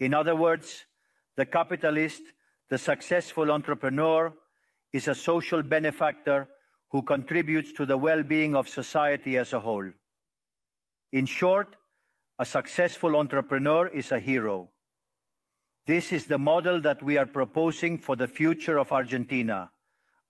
In 0.00 0.14
other 0.14 0.34
words, 0.34 0.84
the 1.36 1.46
capitalist, 1.46 2.22
the 2.68 2.78
successful 2.78 3.50
entrepreneur, 3.50 4.32
is 4.92 5.08
a 5.08 5.14
social 5.14 5.62
benefactor 5.62 6.48
who 6.90 7.02
contributes 7.02 7.72
to 7.72 7.86
the 7.86 7.96
well 7.96 8.22
being 8.22 8.54
of 8.54 8.68
society 8.68 9.38
as 9.38 9.52
a 9.52 9.60
whole. 9.60 9.90
In 11.12 11.26
short, 11.26 11.76
a 12.38 12.44
successful 12.44 13.16
entrepreneur 13.16 13.88
is 13.88 14.12
a 14.12 14.18
hero. 14.18 14.68
This 15.84 16.12
is 16.12 16.26
the 16.26 16.38
model 16.38 16.80
that 16.82 17.02
we 17.02 17.18
are 17.18 17.26
proposing 17.26 17.98
for 17.98 18.14
the 18.14 18.28
future 18.28 18.78
of 18.78 18.92
Argentina, 18.92 19.72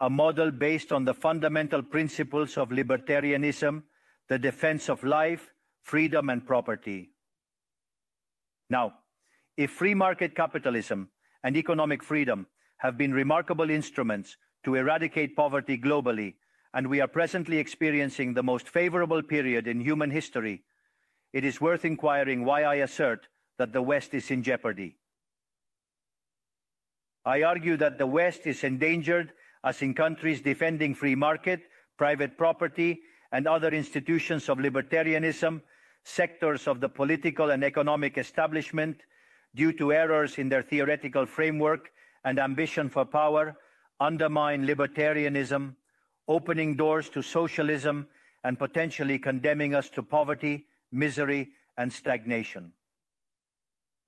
a 0.01 0.09
model 0.09 0.51
based 0.51 0.93
on 0.93 1.05
the 1.05 1.13
fundamental 1.13 1.83
principles 1.83 2.57
of 2.57 2.71
libertarianism, 2.71 3.83
the 4.29 4.39
defense 4.39 4.89
of 4.89 5.05
life, 5.05 5.53
freedom, 5.83 6.31
and 6.31 6.47
property. 6.47 7.11
Now, 8.71 8.95
if 9.59 9.73
free 9.73 9.93
market 9.93 10.35
capitalism 10.35 11.11
and 11.45 11.55
economic 11.55 12.03
freedom 12.03 12.47
have 12.79 12.97
been 12.97 13.13
remarkable 13.13 13.69
instruments 13.69 14.39
to 14.65 14.77
eradicate 14.77 15.37
poverty 15.37 15.77
globally, 15.77 16.37
and 16.73 16.87
we 16.87 17.03
are 17.03 17.09
presently 17.09 17.59
experiencing 17.59 18.33
the 18.33 18.43
most 18.43 18.71
favorable 18.71 19.23
period 19.23 19.67
in 19.67 19.83
human 19.83 20.11
history, 20.11 20.65
it 21.35 21.45
is 21.45 21.61
worth 21.61 21.85
inquiring 21.85 22.43
why 22.43 22.63
I 22.63 22.77
assert 22.77 23.29
that 23.59 23.75
the 23.75 23.83
West 23.83 24.15
is 24.15 24.31
in 24.31 24.43
jeopardy. 24.43 24.97
I 27.25 27.43
argue 27.43 27.77
that 27.77 27.99
the 27.99 28.07
West 28.07 28.47
is 28.47 28.65
endangered 28.65 29.33
as 29.65 29.81
in 29.83 29.95
countries 29.95 30.41
defending 30.41 30.95
free 30.95 31.15
market, 31.15 31.63
private 31.97 32.37
property, 32.37 33.03
and 33.31 33.47
other 33.47 33.69
institutions 33.69 34.49
of 34.49 34.59
libertarianism, 34.59 35.63
sectors 36.05 36.67
of 36.67 36.81
the 36.81 36.89
political 36.89 37.51
and 37.51 37.63
economic 37.63 38.19
establishment 38.19 39.03
due 39.55 39.73
to 39.73 39.93
errors 39.93 40.39
in 40.39 40.49
their 40.49 40.63
theoretical 40.63 41.27
framework 41.27 41.93
and 42.25 42.39
ambition 42.39 42.89
for 42.89 43.05
power, 43.05 43.57
undermine 44.01 44.67
libertarianism, 44.67 45.75
opening 46.29 46.75
doors 46.75 47.09
to 47.09 47.23
socialism 47.23 48.07
and 48.45 48.59
potentially 48.59 49.19
condemning 49.19 49.75
us 49.75 49.89
to 49.91 50.03
poverty, 50.03 50.67
misery, 50.91 51.51
and 51.77 51.93
stagnation. 51.93 52.73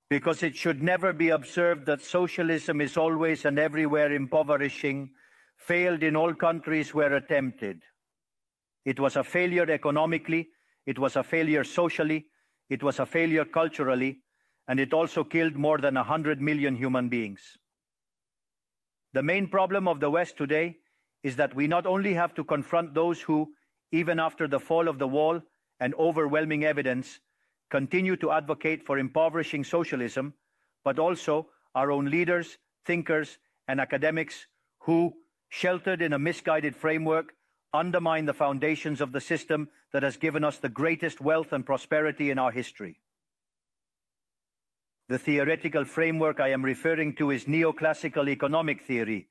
Because 0.09 0.43
it 0.43 0.55
should 0.55 0.83
never 0.83 1.13
be 1.13 1.29
observed 1.29 1.85
that 1.87 2.01
socialism 2.01 2.79
is 2.79 2.95
always 2.95 3.45
and 3.45 3.57
everywhere 3.57 4.13
impoverishing, 4.13 5.09
failed 5.57 6.03
in 6.03 6.15
all 6.15 6.33
countries 6.33 6.93
where 6.93 7.15
attempted. 7.15 7.81
It 8.85 8.99
was 8.99 9.15
a 9.15 9.23
failure 9.23 9.69
economically, 9.69 10.49
it 10.85 10.99
was 10.99 11.15
a 11.15 11.23
failure 11.23 11.63
socially, 11.63 12.27
it 12.69 12.83
was 12.83 12.99
a 12.99 13.05
failure 13.05 13.45
culturally, 13.45 14.19
and 14.67 14.79
it 14.79 14.93
also 14.93 15.23
killed 15.23 15.55
more 15.55 15.79
than 15.79 15.95
100 15.95 16.41
million 16.41 16.75
human 16.75 17.09
beings. 17.09 17.57
The 19.13 19.23
main 19.23 19.47
problem 19.47 19.87
of 19.87 19.99
the 19.99 20.09
West 20.09 20.37
today 20.37 20.77
is 21.23 21.35
that 21.37 21.55
we 21.55 21.67
not 21.67 21.85
only 21.87 22.13
have 22.13 22.35
to 22.35 22.43
confront 22.43 22.93
those 22.93 23.21
who, 23.21 23.53
even 23.91 24.19
after 24.19 24.47
the 24.47 24.59
fall 24.59 24.87
of 24.87 24.99
the 24.99 25.07
wall 25.07 25.41
and 25.79 25.95
overwhelming 25.95 26.63
evidence, 26.63 27.19
continue 27.69 28.15
to 28.17 28.31
advocate 28.31 28.85
for 28.85 28.97
impoverishing 28.97 29.63
socialism, 29.63 30.33
but 30.83 30.99
also 30.99 31.47
our 31.73 31.91
own 31.91 32.05
leaders, 32.05 32.57
thinkers, 32.85 33.37
and 33.67 33.81
academics 33.81 34.47
who, 34.79 35.13
sheltered 35.49 36.01
in 36.01 36.13
a 36.13 36.19
misguided 36.19 36.75
framework, 36.75 37.33
undermine 37.73 38.25
the 38.25 38.33
foundations 38.33 39.01
of 39.01 39.11
the 39.11 39.21
system 39.21 39.69
that 39.91 40.03
has 40.03 40.17
given 40.17 40.43
us 40.43 40.57
the 40.57 40.69
greatest 40.69 41.19
wealth 41.21 41.51
and 41.51 41.65
prosperity 41.65 42.31
in 42.31 42.39
our 42.39 42.51
history. 42.51 42.99
The 45.07 45.19
theoretical 45.19 45.85
framework 45.85 46.39
I 46.39 46.49
am 46.49 46.65
referring 46.65 47.15
to 47.15 47.31
is 47.31 47.45
neoclassical 47.45 48.27
economic 48.27 48.81
theory, 48.81 49.27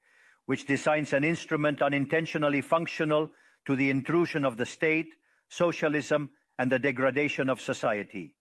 which 0.46 0.66
designs 0.66 1.12
an 1.12 1.24
instrument 1.24 1.82
unintentionally 1.82 2.60
functional 2.60 3.30
to 3.66 3.74
the 3.74 3.90
intrusion 3.90 4.44
of 4.44 4.56
the 4.56 4.66
state, 4.66 5.08
socialism, 5.48 6.30
and 6.58 6.70
the 6.70 6.78
degradation 6.78 7.48
of 7.48 7.60
society. 7.60 8.34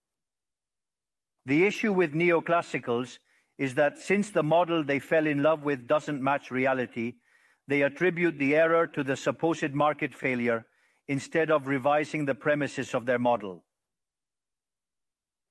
The 1.46 1.66
issue 1.66 1.92
with 1.92 2.14
neoclassicals 2.14 3.18
is 3.58 3.74
that 3.74 3.98
since 3.98 4.30
the 4.30 4.42
model 4.42 4.82
they 4.82 4.98
fell 4.98 5.26
in 5.26 5.42
love 5.42 5.62
with 5.62 5.86
doesn't 5.86 6.22
match 6.22 6.50
reality, 6.50 7.14
they 7.68 7.82
attribute 7.82 8.38
the 8.38 8.56
error 8.56 8.86
to 8.88 9.04
the 9.04 9.16
supposed 9.16 9.72
market 9.72 10.14
failure 10.14 10.66
instead 11.08 11.50
of 11.50 11.66
revising 11.66 12.24
the 12.24 12.34
premises 12.34 12.94
of 12.94 13.06
their 13.06 13.18
model. 13.18 13.64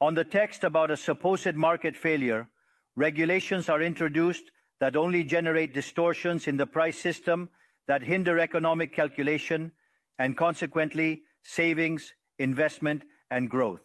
On 0.02 0.13
the 0.15 0.23
text 0.23 0.63
about 0.63 0.91
a 0.91 0.97
supposed 0.97 1.56
market 1.56 1.95
failure, 1.95 2.49
regulations 2.95 3.69
are 3.69 3.82
introduced 3.82 4.52
that 4.80 4.95
only 4.95 5.23
generate 5.23 5.73
distortions 5.73 6.47
in 6.47 6.58
the 6.58 6.67
price 6.67 6.97
system 6.97 7.49
that 7.88 8.04
hinder 8.04 8.39
economic 8.39 8.93
calculation 8.93 9.71
and 10.19 10.36
consequently 10.36 11.23
savings, 11.43 12.13
investment, 12.39 13.04
and 13.32 13.50
growth. 13.50 13.82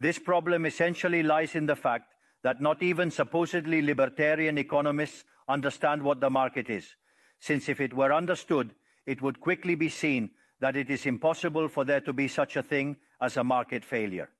This 0.00 0.18
problem 0.18 0.66
essentially 0.66 1.22
lies 1.22 1.54
in 1.54 1.66
the 1.66 1.76
fact 1.76 2.14
that 2.42 2.60
not 2.60 2.82
even 2.82 3.10
supposedly 3.10 3.82
libertarian 3.82 4.58
economists 4.58 5.24
understand 5.48 6.02
what 6.02 6.20
the 6.20 6.30
market 6.30 6.68
is, 6.68 6.94
since 7.40 7.68
if 7.68 7.80
it 7.80 7.94
were 7.94 8.12
understood, 8.12 8.74
it 9.06 9.22
would 9.22 9.40
quickly 9.40 9.74
be 9.74 9.88
seen 9.88 10.30
that 10.60 10.76
it 10.76 10.90
is 10.90 11.06
impossible 11.06 11.68
for 11.68 11.84
there 11.84 12.00
to 12.00 12.12
be 12.12 12.28
such 12.28 12.56
a 12.56 12.62
thing 12.62 12.96
as 13.20 13.36
a 13.36 13.44
market 13.44 13.84
failure. 13.84 14.30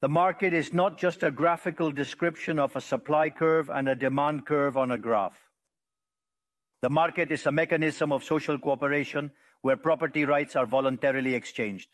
The 0.00 0.08
market 0.08 0.54
is 0.54 0.72
not 0.72 0.96
just 0.96 1.24
a 1.24 1.30
graphical 1.30 1.90
description 1.90 2.58
of 2.58 2.74
a 2.76 2.80
supply 2.80 3.30
curve 3.30 3.68
and 3.68 3.88
a 3.88 3.96
demand 3.96 4.46
curve 4.46 4.76
on 4.76 4.92
a 4.92 4.98
graph. 4.98 5.48
The 6.82 6.90
market 6.90 7.32
is 7.32 7.46
a 7.46 7.52
mechanism 7.52 8.12
of 8.12 8.22
social 8.22 8.58
cooperation 8.58 9.32
where 9.62 9.76
property 9.76 10.24
rights 10.24 10.56
are 10.56 10.66
voluntarily 10.66 11.34
exchanged. 11.34 11.88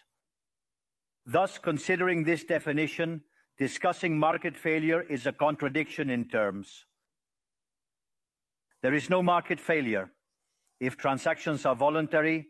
Thus, 1.27 1.59
considering 1.59 2.24
this 2.24 2.44
definition, 2.44 3.22
discussing 3.59 4.18
market 4.18 4.57
failure 4.57 5.03
is 5.03 5.27
a 5.27 5.33
contradiction 5.33 6.11
in 6.11 6.27
terms. 6.27 6.85
There 8.83 8.94
is 8.94 9.09
no 9.09 9.22
market 9.22 9.59
failure. 9.59 10.11
If 10.81 10.98
transactions 10.98 11.64
are 11.64 11.74
voluntary, 11.74 12.48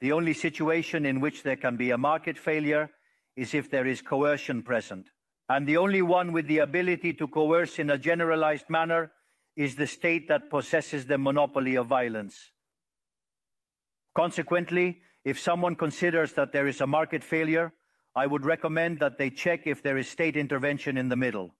the 0.00 0.12
only 0.12 0.32
situation 0.32 1.04
in 1.04 1.20
which 1.20 1.42
there 1.42 1.56
can 1.56 1.76
be 1.76 1.90
a 1.90 1.98
market 1.98 2.38
failure 2.38 2.90
is 3.36 3.52
if 3.52 3.70
there 3.70 3.86
is 3.86 4.00
coercion 4.00 4.62
present. 4.62 5.10
And 5.48 5.66
the 5.66 5.76
only 5.76 6.00
one 6.00 6.32
with 6.32 6.46
the 6.46 6.60
ability 6.60 7.12
to 7.14 7.28
coerce 7.28 7.78
in 7.78 7.90
a 7.90 7.98
generalized 7.98 8.70
manner 8.70 9.12
is 9.56 9.76
the 9.76 9.86
state 9.86 10.26
that 10.28 10.48
possesses 10.48 11.04
the 11.06 11.18
monopoly 11.18 11.76
of 11.76 11.86
violence. 11.86 12.52
Consequently, 14.14 15.00
if 15.24 15.40
someone 15.40 15.74
considers 15.74 16.32
that 16.34 16.52
there 16.52 16.68
is 16.68 16.80
a 16.80 16.86
market 16.86 17.24
failure, 17.24 17.72
I 18.14 18.26
would 18.26 18.44
recommend 18.44 19.00
that 19.00 19.18
they 19.18 19.30
check 19.30 19.66
if 19.66 19.82
there 19.82 19.98
is 19.98 20.08
state 20.08 20.36
intervention 20.36 20.96
in 20.96 21.08
the 21.08 21.16
middle. 21.16 21.54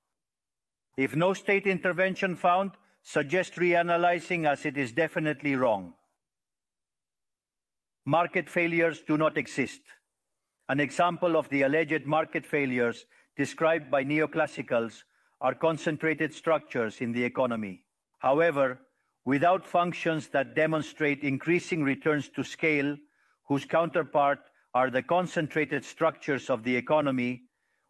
If 0.97 1.17
no 1.17 1.35
state 1.35 1.67
intervention 1.67 2.37
found, 2.37 2.73
suggest 3.03 3.55
reanalyzing 3.57 4.47
as 4.47 4.65
it 4.65 4.77
is 4.77 4.93
definitely 4.93 5.57
wrong. 5.57 5.95
Market 8.07 8.49
failures 8.49 9.03
do 9.07 9.17
not 9.17 9.37
exist. 9.37 9.81
An 10.69 10.79
example 10.79 11.37
of 11.37 11.49
the 11.49 11.63
alleged 11.63 12.07
market 12.07 12.47
failures 12.47 13.07
described 13.37 13.91
by 13.91 14.05
neoclassicals 14.05 15.03
are 15.41 15.55
concentrated 15.55 16.33
structures 16.33 17.01
in 17.01 17.13
the 17.13 17.25
economy. 17.25 17.83
However, 18.19 18.79
without 19.25 19.65
functions 19.65 20.29
that 20.29 20.55
demonstrate 20.55 21.23
increasing 21.23 21.83
returns 21.83 22.29
to 22.29 22.45
scale, 22.45 22.97
whose 23.49 23.65
counterpart 23.65 24.41
are 24.75 24.91
the 24.91 25.03
concentrated 25.03 25.85
structures 25.85 26.51
of 26.51 26.65
the 26.65 26.77
economy, 26.77 27.43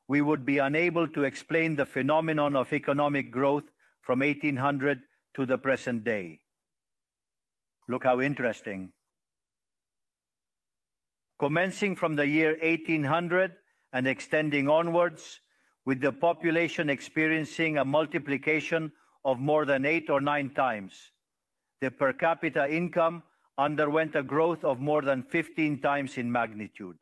we 0.07 0.21
would 0.21 0.45
be 0.45 0.59
unable 0.59 1.09
to 1.09 1.25
explain 1.25 1.75
the 1.75 1.87
phenomenon 1.87 2.55
of 2.55 2.73
economic 2.73 3.31
growth 3.31 3.65
from 4.03 4.21
1800 4.21 5.01
to 5.35 5.47
the 5.47 5.59
present 5.59 6.05
day. 6.05 6.41
Look 7.89 8.05
how 8.05 8.21
interesting. 8.21 8.93
Commencing 11.39 11.97
from 11.97 12.17
the 12.17 12.27
year 12.27 12.57
1800 12.63 13.53
and 13.93 14.07
extending 14.07 14.69
onwards, 14.69 15.41
with 15.87 16.01
the 16.01 16.13
population 16.13 16.89
experiencing 16.89 17.77
a 17.77 17.85
multiplication 17.85 18.91
of 19.25 19.39
more 19.39 19.65
than 19.65 19.85
eight 19.85 20.09
or 20.09 20.21
nine 20.21 20.51
times, 20.51 21.13
the 21.81 21.91
per 21.91 22.13
capita 22.13 22.69
income 22.71 23.23
underwent 23.59 24.15
a 24.15 24.23
growth 24.23 24.65
of 24.65 24.81
more 24.81 25.03
than 25.03 25.23
15 25.23 25.81
times 25.81 26.19
in 26.19 26.31
magnitude. 26.31 26.97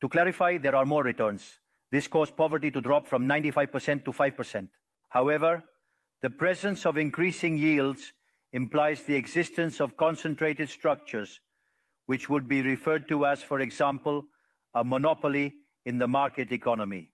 To 0.00 0.08
clarify, 0.08 0.58
there 0.58 0.74
are 0.74 0.84
more 0.84 1.04
returns. 1.04 1.60
This 1.92 2.08
caused 2.08 2.36
poverty 2.36 2.70
to 2.70 2.80
drop 2.80 3.06
from 3.06 3.28
95% 3.28 4.04
to 4.04 4.12
5%. 4.12 4.68
However, 5.10 5.62
the 6.22 6.30
presence 6.30 6.86
of 6.86 6.96
increasing 6.96 7.58
yields 7.58 8.12
implies 8.52 9.02
the 9.02 9.14
existence 9.14 9.80
of 9.80 9.96
concentrated 9.96 10.68
structures, 10.68 11.40
which 12.06 12.28
would 12.28 12.48
be 12.48 12.62
referred 12.62 13.08
to 13.08 13.26
as, 13.26 13.42
for 13.42 13.60
example, 13.60 14.24
a 14.74 14.82
monopoly 14.82 15.54
in 15.84 15.98
the 15.98 16.08
market 16.08 16.50
economy. 16.50 17.10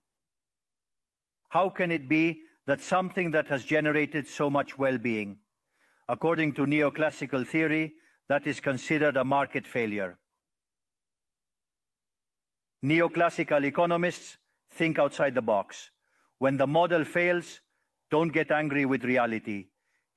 How 1.49 1.69
can 1.69 1.91
it 1.91 2.07
be 2.07 2.41
that 2.67 2.81
something 2.81 3.31
that 3.31 3.47
has 3.47 3.63
generated 3.65 4.27
so 4.27 4.49
much 4.49 4.77
well-being, 4.77 5.37
according 6.09 6.53
to 6.53 6.65
neoclassical 6.65 7.47
theory, 7.47 7.93
that 8.27 8.47
is 8.47 8.59
considered 8.59 9.15
a 9.15 9.23
market 9.23 9.65
failure? 9.65 10.17
Neoclassical 12.83 13.63
economists 13.63 14.37
think 14.71 14.97
outside 14.97 15.35
the 15.35 15.41
box. 15.41 15.91
When 16.39 16.57
the 16.57 16.67
model 16.67 17.05
fails, 17.05 17.61
don't 18.09 18.33
get 18.33 18.49
angry 18.51 18.85
with 18.85 19.03
reality. 19.03 19.67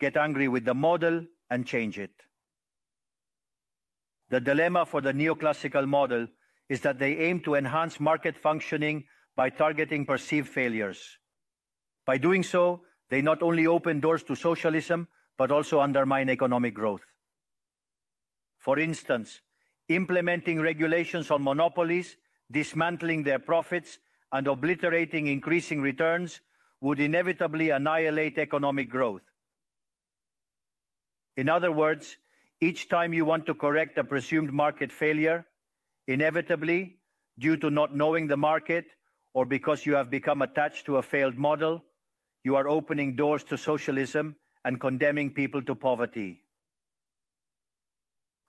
Get 0.01 0.17
angry 0.17 0.49
with 0.49 0.65
the 0.65 0.75
model 0.75 1.27
and 1.51 1.67
change 1.67 1.99
it. 1.99 2.13
The 4.31 4.41
dilemma 4.41 4.87
for 4.87 5.03
the 5.03 5.13
neoclassical 5.13 5.87
model 5.87 6.27
is 6.71 6.81
that 6.81 6.99
they 6.99 7.19
aim 7.19 7.41
to 7.41 7.55
enhance 7.55 8.01
market 8.01 8.39
functioning 8.39 9.05
by 9.37 9.51
targeting 9.51 10.07
perceived 10.07 10.49
failures. 10.49 11.19
By 12.07 12.17
doing 12.17 12.43
so, 12.43 12.83
they 13.11 13.21
not 13.21 13.43
only 13.43 13.67
open 13.67 14.01
doors 14.01 14.23
to 14.25 14.35
socialism, 14.35 15.09
but 15.43 15.51
also 15.51 15.81
undermine 15.81 16.31
economic 16.31 16.73
growth. 16.73 17.03
For 18.61 18.79
instance, 18.79 19.41
implementing 19.89 20.61
regulations 20.61 21.33
on 21.33 21.43
monopolies, 21.43 22.17
dismantling 22.53 23.25
their 23.25 23.41
profits, 23.41 23.99
and 24.31 24.47
obliterating 24.47 25.27
increasing 25.27 25.81
returns 25.81 26.41
would 26.81 27.01
inevitably 27.01 27.71
annihilate 27.71 28.39
economic 28.39 28.89
growth. 28.89 29.23
In 31.37 31.49
other 31.49 31.73
words, 31.73 32.19
each 32.61 32.89
time 32.89 33.13
you 33.13 33.25
want 33.25 33.45
to 33.47 33.55
correct 33.55 33.99
a 33.99 34.05
presumed 34.05 34.53
market 34.53 34.93
failure, 34.93 35.45
inevitably, 36.07 36.99
due 37.41 37.57
to 37.57 37.69
not 37.69 37.97
knowing 37.97 38.29
the 38.29 38.37
market 38.37 38.85
or 39.35 39.45
because 39.45 39.85
you 39.87 39.97
have 39.97 40.09
become 40.09 40.41
attached 40.43 40.87
to 40.87 40.99
a 40.99 41.03
failed 41.03 41.37
model, 41.37 41.83
you 42.45 42.55
are 42.55 42.69
opening 42.69 43.17
doors 43.17 43.43
to 43.43 43.59
socialism 43.59 44.37
and 44.65 44.81
condemning 44.81 45.31
people 45.31 45.63
to 45.63 45.75
poverty. 45.75 46.43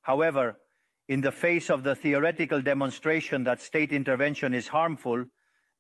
However, 0.01 0.57
in 1.07 1.21
the 1.21 1.31
face 1.31 1.69
of 1.69 1.83
the 1.83 1.95
theoretical 1.95 2.61
demonstration 2.61 3.43
that 3.43 3.61
state 3.61 3.91
intervention 3.91 4.53
is 4.53 4.67
harmful, 4.67 5.25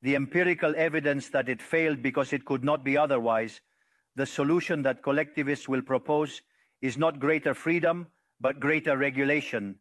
the 0.01 0.15
empirical 0.15 0.73
evidence 0.75 1.29
that 1.29 1.47
it 1.47 1.61
failed 1.61 2.01
because 2.01 2.33
it 2.33 2.45
could 2.45 2.63
not 2.63 2.83
be 2.83 2.97
otherwise, 2.97 3.61
the 4.15 4.25
solution 4.25 4.81
that 4.83 5.03
collectivists 5.03 5.67
will 5.69 5.81
propose 5.81 6.41
is 6.81 6.97
not 6.97 7.19
greater 7.19 7.53
freedom, 7.53 8.07
but 8.41 8.59
greater 8.59 8.97
regulation, 8.97 9.75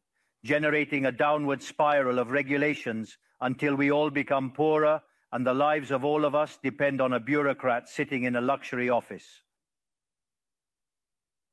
generating 0.44 1.06
a 1.06 1.12
downward 1.12 1.62
spiral 1.62 2.18
of 2.18 2.30
regulations 2.30 3.18
until 3.40 3.74
we 3.74 3.90
all 3.90 4.10
become 4.10 4.52
poorer 4.52 5.02
and 5.32 5.46
the 5.46 5.54
lives 5.54 5.90
of 5.90 6.04
all 6.04 6.24
of 6.24 6.34
us 6.34 6.58
depend 6.62 7.00
on 7.00 7.14
a 7.14 7.20
bureaucrat 7.20 7.88
sitting 7.88 8.24
in 8.24 8.36
a 8.36 8.40
luxury 8.40 8.88
office. 8.88 9.42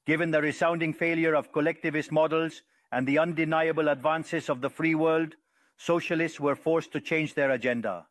Given 0.10 0.32
the 0.32 0.41
resounding 0.41 0.91
failure 0.91 1.36
of 1.36 1.52
collectivist 1.52 2.12
models 2.12 2.63
and 2.91 3.08
the 3.08 3.19
undeniable 3.19 3.89
advances 3.89 4.50
of 4.50 4.60
the 4.60 4.69
free 4.72 4.95
world, 4.95 5.36
socialists 5.78 6.39
were 6.39 6.56
forced 6.56 6.91
to 6.93 7.00
change 7.00 7.36
their 7.36 7.52
agenda. 7.52 8.08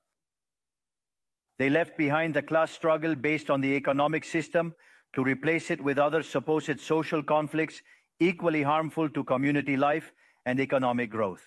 They 1.58 1.68
left 1.68 1.98
behind 1.98 2.34
the 2.34 2.42
class 2.42 2.70
struggle 2.70 3.16
based 3.16 3.50
on 3.50 3.60
the 3.60 3.74
economic 3.74 4.24
system 4.24 4.76
to 5.14 5.24
replace 5.24 5.72
it 5.72 5.82
with 5.82 5.98
other 5.98 6.22
supposed 6.22 6.78
social 6.78 7.20
conflicts 7.20 7.82
equally 8.20 8.62
harmful 8.62 9.08
to 9.08 9.24
community 9.24 9.76
life 9.76 10.12
and 10.46 10.60
economic 10.60 11.10
growth. 11.10 11.42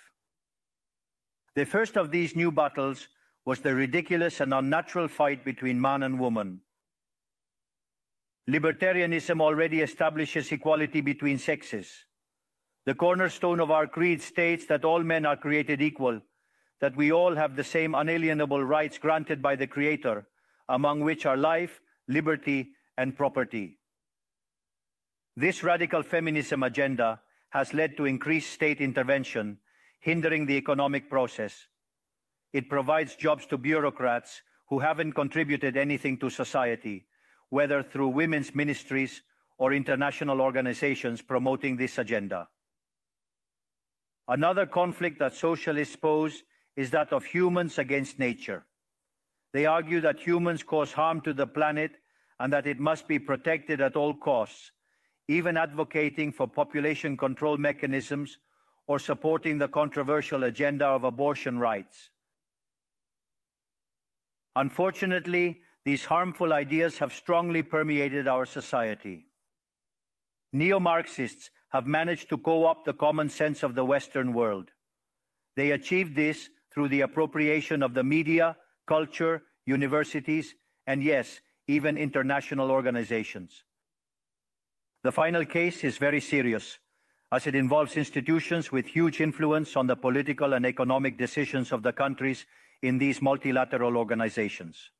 The 1.56 1.66
first 1.66 1.96
of 1.96 2.12
these 2.12 2.36
new 2.36 2.52
battles 2.52 3.08
was 3.46 3.62
the 3.62 3.74
ridiculous 3.74 4.42
and 4.42 4.54
unnatural 4.54 5.08
fight 5.08 5.46
between 5.46 5.80
man 5.80 6.04
and 6.04 6.20
woman. 6.20 6.60
Libertarianism 8.50 9.42
already 9.42 9.82
establishes 9.82 10.52
equality 10.52 11.02
between 11.02 11.38
sexes. 11.38 12.06
The 12.86 12.96
cornerstone 12.96 13.60
of 13.60 13.72
our 13.72 13.88
creed 13.88 14.22
states 14.22 14.66
that 14.68 14.84
all 14.84 15.04
men 15.04 15.26
are 15.26 15.38
created 15.38 15.82
equal, 15.82 16.22
that 16.80 16.96
we 16.96 17.12
all 17.12 17.36
have 17.36 17.56
the 17.56 17.64
same 17.64 17.94
unalienable 17.94 18.64
rights 18.64 18.98
granted 18.98 19.42
by 19.42 19.56
the 19.56 19.68
Creator, 19.68 20.28
among 20.68 21.02
which 21.02 21.26
are 21.26 21.38
life, 21.38 21.80
liberty, 22.08 22.70
and 22.98 23.16
property. 23.16 23.78
This 25.36 25.64
radical 25.64 26.02
feminism 26.02 26.64
agenda 26.64 27.22
has 27.50 27.74
led 27.74 27.96
to 27.98 28.06
increased 28.06 28.52
state 28.52 28.82
intervention, 28.82 29.60
hindering 30.00 30.48
the 30.48 30.58
economic 30.58 31.10
process, 31.10 31.68
it 32.54 32.70
provides 32.70 33.16
jobs 33.16 33.46
to 33.48 33.58
bureaucrats 33.58 34.42
who 34.68 34.80
haven't 34.80 35.14
contributed 35.14 35.78
anything 35.78 36.18
to 36.18 36.30
society, 36.30 37.06
whether 37.52 37.84
through 37.84 38.08
women's 38.08 38.56
ministries 38.56 39.22
or 39.60 39.74
international 39.74 40.42
organizations 40.42 41.22
promoting 41.22 41.78
this 41.78 42.00
agenda. 42.00 42.48
Another 44.28 44.66
conflict 44.66 45.20
that 45.20 45.36
socialists 45.36 45.96
pose 45.96 46.44
is 46.76 46.90
that 46.92 47.12
of 47.12 47.26
humans 47.26 47.78
against 47.78 48.18
nature. 48.18 48.66
They 49.54 49.66
argue 49.66 50.00
that 50.02 50.20
humans 50.20 50.64
cause 50.64 50.94
harm 50.94 51.20
to 51.22 51.34
the 51.34 51.46
planet 51.46 51.92
and 52.40 52.54
that 52.54 52.66
it 52.66 52.80
must 52.80 53.08
be 53.08 53.20
protected 53.20 53.82
at 53.82 53.98
all 53.98 54.14
costs, 54.14 54.72
even 55.28 55.58
advocating 55.58 56.32
for 56.32 56.48
population 56.48 57.18
control 57.18 57.58
mechanisms 57.58 58.38
or 58.88 58.98
supporting 58.98 59.58
the 59.58 59.68
controversial 59.68 60.46
agenda 60.46 60.86
of 60.86 61.04
abortion 61.04 61.60
rights. 61.60 62.10
Unfortunately, 64.56 65.62
these 65.84 66.06
harmful 66.06 66.54
ideas 66.54 67.00
have 67.00 67.14
strongly 67.14 67.64
permeated 67.64 68.28
our 68.28 68.46
society. 68.46 69.26
Neo 70.54 70.80
Marxists 70.80 71.50
have 71.70 71.88
managed 71.88 72.30
to 72.30 72.38
co 72.38 72.66
opt 72.66 72.86
the 72.86 72.94
common 72.94 73.30
sense 73.30 73.64
of 73.64 73.74
the 73.74 73.86
Western 73.86 74.34
world. 74.34 74.70
They 75.56 75.72
achieved 75.72 76.16
this 76.16 76.50
through 76.74 76.90
the 76.90 77.02
appropriation 77.02 77.82
of 77.84 77.94
the 77.94 78.04
media, 78.04 78.58
culture, 78.86 79.44
universities, 79.66 80.56
and 80.88 81.04
yes, 81.04 81.40
even 81.68 81.98
international 81.98 82.72
organizations. 82.72 83.64
The 85.04 85.12
final 85.12 85.46
case 85.46 85.84
is 85.84 85.98
very 85.98 86.20
serious, 86.20 86.78
as 87.32 87.48
it 87.48 87.56
involves 87.56 87.98
institutions 87.98 88.72
with 88.72 88.86
huge 88.86 89.20
influence 89.22 89.76
on 89.76 89.88
the 89.88 89.96
political 89.96 90.54
and 90.54 90.66
economic 90.66 91.18
decisions 91.18 91.72
of 91.72 91.82
the 91.82 91.94
countries 91.94 92.46
in 92.82 92.98
these 92.98 93.22
multilateral 93.22 93.98
organizations. 93.98 94.92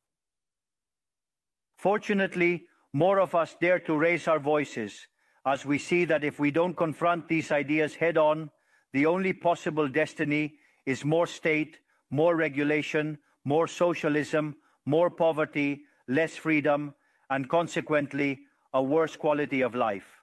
Fortunately, 1.82 2.68
more 2.94 3.20
of 3.20 3.34
us 3.34 3.56
dare 3.60 3.80
to 3.80 3.98
raise 3.98 4.28
our 4.28 4.38
voices 4.38 5.08
as 5.48 5.66
we 5.66 5.80
see 5.80 6.06
that 6.06 6.24
if 6.24 6.38
we 6.38 6.52
don't 6.52 6.78
confront 6.78 7.28
these 7.28 7.52
ideas 7.52 7.96
head 7.96 8.20
on, 8.20 8.52
the 8.94 9.08
only 9.08 9.34
possible 9.34 9.88
destiny 9.88 10.54
is 10.86 11.04
more 11.04 11.26
state, 11.26 11.80
more 12.12 12.36
regulation, 12.36 13.18
more 13.46 13.68
socialism, 13.68 14.58
more 14.86 15.10
poverty, 15.10 15.82
less 16.08 16.36
freedom, 16.36 16.94
and 17.32 17.50
consequently, 17.50 18.42
a 18.76 18.84
worse 18.84 19.16
quality 19.16 19.62
of 19.62 19.74
life. 19.74 20.22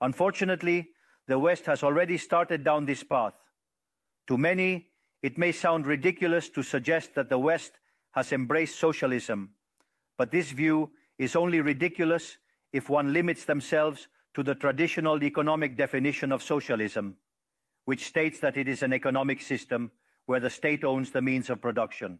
Unfortunately, 0.00 0.90
the 1.26 1.40
West 1.40 1.66
has 1.66 1.82
already 1.82 2.18
started 2.18 2.62
down 2.62 2.84
this 2.84 3.02
path. 3.02 3.34
To 4.28 4.38
many, 4.38 4.90
it 5.22 5.38
may 5.38 5.50
sound 5.50 5.88
ridiculous 5.88 6.48
to 6.50 6.62
suggest 6.62 7.16
that 7.16 7.30
the 7.30 7.38
West 7.40 7.80
has 8.14 8.32
embraced 8.32 8.78
socialism, 8.78 9.50
but 10.16 10.30
this 10.30 10.50
view 10.50 10.90
is 11.18 11.36
only 11.36 11.60
ridiculous 11.60 12.38
if 12.72 12.88
one 12.88 13.12
limits 13.12 13.44
themselves 13.44 14.08
to 14.34 14.42
the 14.42 14.54
traditional 14.54 15.22
economic 15.22 15.76
definition 15.76 16.32
of 16.32 16.42
socialism, 16.42 17.16
which 17.84 18.06
states 18.06 18.40
that 18.40 18.56
it 18.56 18.68
is 18.68 18.82
an 18.82 18.92
economic 18.92 19.40
system 19.40 19.90
where 20.26 20.40
the 20.40 20.50
state 20.50 20.84
owns 20.84 21.10
the 21.10 21.22
means 21.22 21.50
of 21.50 21.60
production. 21.60 22.18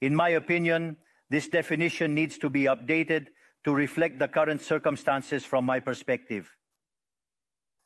In 0.00 0.14
my 0.14 0.30
opinion, 0.30 0.96
this 1.30 1.48
definition 1.48 2.14
needs 2.14 2.38
to 2.38 2.50
be 2.50 2.64
updated 2.64 3.28
to 3.64 3.74
reflect 3.74 4.18
the 4.18 4.28
current 4.28 4.60
circumstances 4.60 5.44
from 5.44 5.64
my 5.64 5.80
perspective. 5.80 6.48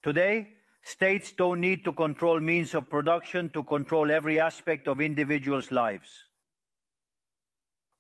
Today, 0.02 0.48
states 0.82 1.32
don't 1.32 1.60
need 1.60 1.84
to 1.84 1.92
control 1.92 2.40
means 2.40 2.74
of 2.74 2.88
production 2.88 3.50
to 3.50 3.62
control 3.62 4.10
every 4.10 4.40
aspect 4.40 4.88
of 4.88 5.00
individuals' 5.00 5.70
lives. 5.70 6.24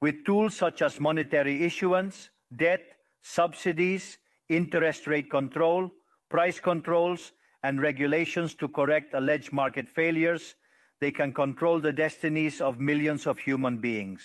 With 0.00 0.24
tools 0.24 0.56
such 0.56 0.82
as 0.82 0.98
monetary 0.98 1.62
issuance, 1.64 2.30
debt, 2.56 2.82
subsidies, 3.22 4.18
interest 4.48 5.06
rate 5.06 5.30
control, 5.30 5.90
price 6.30 6.58
controls, 6.58 7.32
and 7.62 7.80
regulations 7.80 8.54
to 8.54 8.68
correct 8.68 9.12
alleged 9.14 9.52
market 9.52 9.88
failures, 9.88 10.54
they 11.00 11.10
can 11.10 11.32
control 11.32 11.80
the 11.80 11.92
destinies 11.92 12.60
of 12.60 12.80
millions 12.80 13.26
of 13.26 13.38
human 13.38 13.78
beings. 13.78 14.22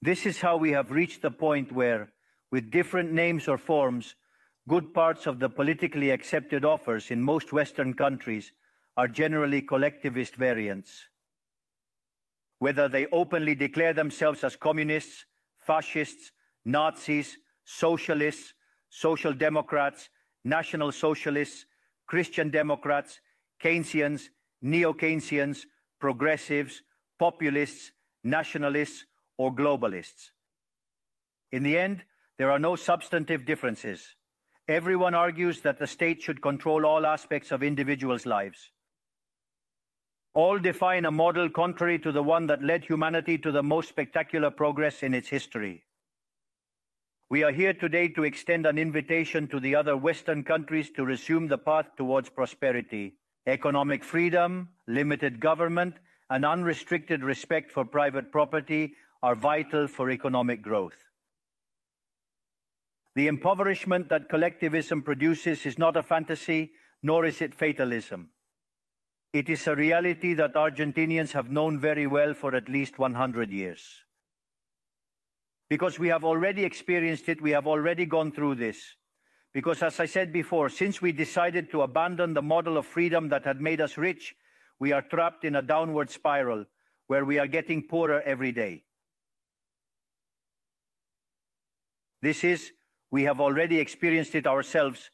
This 0.00 0.26
is 0.26 0.40
how 0.40 0.56
we 0.56 0.70
have 0.72 0.90
reached 0.90 1.22
the 1.22 1.30
point 1.30 1.72
where, 1.72 2.12
with 2.50 2.70
different 2.70 3.12
names 3.12 3.48
or 3.48 3.58
forms, 3.58 4.14
good 4.68 4.92
parts 4.92 5.26
of 5.26 5.40
the 5.40 5.48
politically 5.48 6.10
accepted 6.10 6.64
offers 6.64 7.10
in 7.10 7.22
most 7.22 7.52
Western 7.52 7.94
countries 7.94 8.52
are 8.96 9.08
generally 9.08 9.62
collectivist 9.62 10.36
variants. 10.36 11.08
Whether 12.58 12.88
they 12.88 13.06
openly 13.06 13.54
declare 13.54 13.94
themselves 13.94 14.44
as 14.44 14.56
communists, 14.56 15.24
fascists, 15.56 16.32
Nazis, 16.64 17.38
socialists, 17.64 18.52
social 18.90 19.32
democrats, 19.32 20.10
national 20.44 20.92
socialists, 20.92 21.64
Christian 22.06 22.50
Democrats, 22.50 23.20
Keynesians, 23.62 24.28
neo 24.60 24.92
Keynesians, 24.92 25.64
progressives, 26.00 26.82
populists, 27.18 27.92
nationalists, 28.22 29.06
or 29.38 29.54
globalists. 29.54 30.30
In 31.52 31.62
the 31.62 31.78
end, 31.78 32.04
there 32.36 32.50
are 32.50 32.58
no 32.58 32.76
substantive 32.76 33.46
differences. 33.46 34.16
Everyone 34.68 35.14
argues 35.14 35.62
that 35.62 35.78
the 35.78 35.86
state 35.86 36.20
should 36.20 36.42
control 36.42 36.84
all 36.84 37.06
aspects 37.06 37.52
of 37.52 37.62
individuals' 37.62 38.26
lives. 38.26 38.70
All 40.34 40.58
define 40.58 41.06
a 41.06 41.10
model 41.10 41.48
contrary 41.48 41.98
to 42.00 42.12
the 42.12 42.22
one 42.22 42.46
that 42.48 42.62
led 42.62 42.84
humanity 42.84 43.38
to 43.38 43.50
the 43.50 43.62
most 43.62 43.88
spectacular 43.88 44.50
progress 44.50 45.02
in 45.02 45.14
its 45.14 45.28
history. 45.28 45.84
We 47.30 47.42
are 47.44 47.52
here 47.52 47.72
today 47.72 48.08
to 48.08 48.24
extend 48.24 48.66
an 48.66 48.76
invitation 48.76 49.48
to 49.48 49.58
the 49.58 49.74
other 49.74 49.96
Western 49.96 50.44
countries 50.44 50.90
to 50.96 51.04
resume 51.04 51.48
the 51.48 51.58
path 51.58 51.96
towards 51.96 52.28
prosperity. 52.28 53.14
Economic 53.46 54.04
freedom, 54.04 54.68
limited 54.86 55.40
government, 55.40 55.94
and 56.28 56.44
unrestricted 56.44 57.24
respect 57.24 57.72
for 57.72 57.86
private 57.86 58.30
property 58.30 58.92
are 59.22 59.34
vital 59.34 59.88
for 59.88 60.10
economic 60.10 60.60
growth. 60.60 61.07
The 63.14 63.26
impoverishment 63.26 64.08
that 64.10 64.28
collectivism 64.28 65.02
produces 65.02 65.66
is 65.66 65.78
not 65.78 65.96
a 65.96 66.02
fantasy, 66.02 66.72
nor 67.02 67.24
is 67.24 67.40
it 67.40 67.54
fatalism. 67.54 68.30
It 69.32 69.48
is 69.48 69.66
a 69.66 69.74
reality 69.74 70.34
that 70.34 70.54
Argentinians 70.54 71.32
have 71.32 71.50
known 71.50 71.78
very 71.78 72.06
well 72.06 72.34
for 72.34 72.54
at 72.54 72.68
least 72.68 72.98
100 72.98 73.50
years. 73.50 74.04
Because 75.68 75.98
we 75.98 76.08
have 76.08 76.24
already 76.24 76.64
experienced 76.64 77.28
it, 77.28 77.42
we 77.42 77.50
have 77.50 77.66
already 77.66 78.06
gone 78.06 78.32
through 78.32 78.54
this. 78.54 78.78
Because, 79.52 79.82
as 79.82 80.00
I 80.00 80.06
said 80.06 80.32
before, 80.32 80.68
since 80.68 81.02
we 81.02 81.12
decided 81.12 81.70
to 81.70 81.82
abandon 81.82 82.32
the 82.32 82.42
model 82.42 82.78
of 82.78 82.86
freedom 82.86 83.28
that 83.30 83.44
had 83.44 83.60
made 83.60 83.80
us 83.80 83.98
rich, 83.98 84.34
we 84.78 84.92
are 84.92 85.02
trapped 85.02 85.44
in 85.44 85.56
a 85.56 85.62
downward 85.62 86.10
spiral 86.10 86.64
where 87.06 87.24
we 87.24 87.38
are 87.38 87.46
getting 87.46 87.82
poorer 87.82 88.22
every 88.22 88.52
day. 88.52 88.84
This 92.22 92.44
is, 92.44 92.72
we 93.10 93.24
have 93.24 93.40
already 93.40 93.78
experienced 93.78 94.34
it 94.34 94.46
ourselves, 94.46 95.10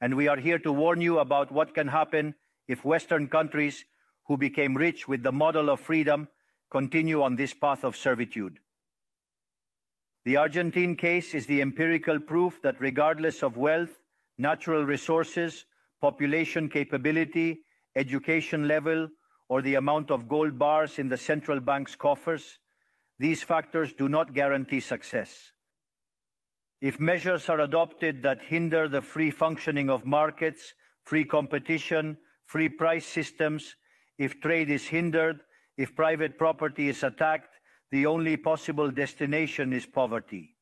and 0.00 0.14
we 0.14 0.28
are 0.28 0.36
here 0.36 0.58
to 0.58 0.72
warn 0.72 1.00
you 1.00 1.18
about 1.18 1.52
what 1.52 1.74
can 1.74 1.88
happen 1.88 2.34
if 2.68 2.84
Western 2.84 3.28
countries 3.28 3.84
who 4.26 4.36
became 4.36 4.76
rich 4.76 5.06
with 5.06 5.22
the 5.22 5.32
model 5.32 5.70
of 5.70 5.80
freedom 5.80 6.28
continue 6.70 7.22
on 7.22 7.36
this 7.36 7.54
path 7.54 7.84
of 7.84 7.96
servitude. 7.96 8.58
The 10.24 10.36
Argentine 10.36 10.96
case 10.96 11.34
is 11.34 11.46
the 11.46 11.62
empirical 11.62 12.18
proof 12.18 12.60
that 12.62 12.80
regardless 12.80 13.44
of 13.44 13.56
wealth, 13.56 14.00
natural 14.38 14.84
resources, 14.84 15.66
population 16.00 16.68
capability, 16.68 17.60
education 17.94 18.66
level, 18.66 19.08
or 19.48 19.62
the 19.62 19.76
amount 19.76 20.10
of 20.10 20.28
gold 20.28 20.58
bars 20.58 20.98
in 20.98 21.08
the 21.08 21.16
central 21.16 21.60
bank's 21.60 21.94
coffers, 21.94 22.58
these 23.20 23.44
factors 23.44 23.92
do 23.92 24.08
not 24.08 24.34
guarantee 24.34 24.80
success. 24.80 25.52
If 26.80 27.00
measures 27.00 27.48
are 27.48 27.60
adopted 27.60 28.22
that 28.22 28.42
hinder 28.42 28.88
the 28.88 29.00
free 29.00 29.30
functioning 29.30 29.88
of 29.88 30.04
markets, 30.04 30.74
free 31.04 31.24
competition, 31.24 32.18
free 32.46 32.68
price 32.68 33.06
systems, 33.06 33.76
if 34.18 34.40
trade 34.40 34.70
is 34.70 34.86
hindered, 34.86 35.40
if 35.76 35.96
private 35.96 36.38
property 36.38 36.88
is 36.88 37.02
attacked, 37.02 37.54
the 37.90 38.06
only 38.06 38.36
possible 38.36 38.90
destination 38.90 39.72
is 39.72 39.86
poverty. 39.86 40.56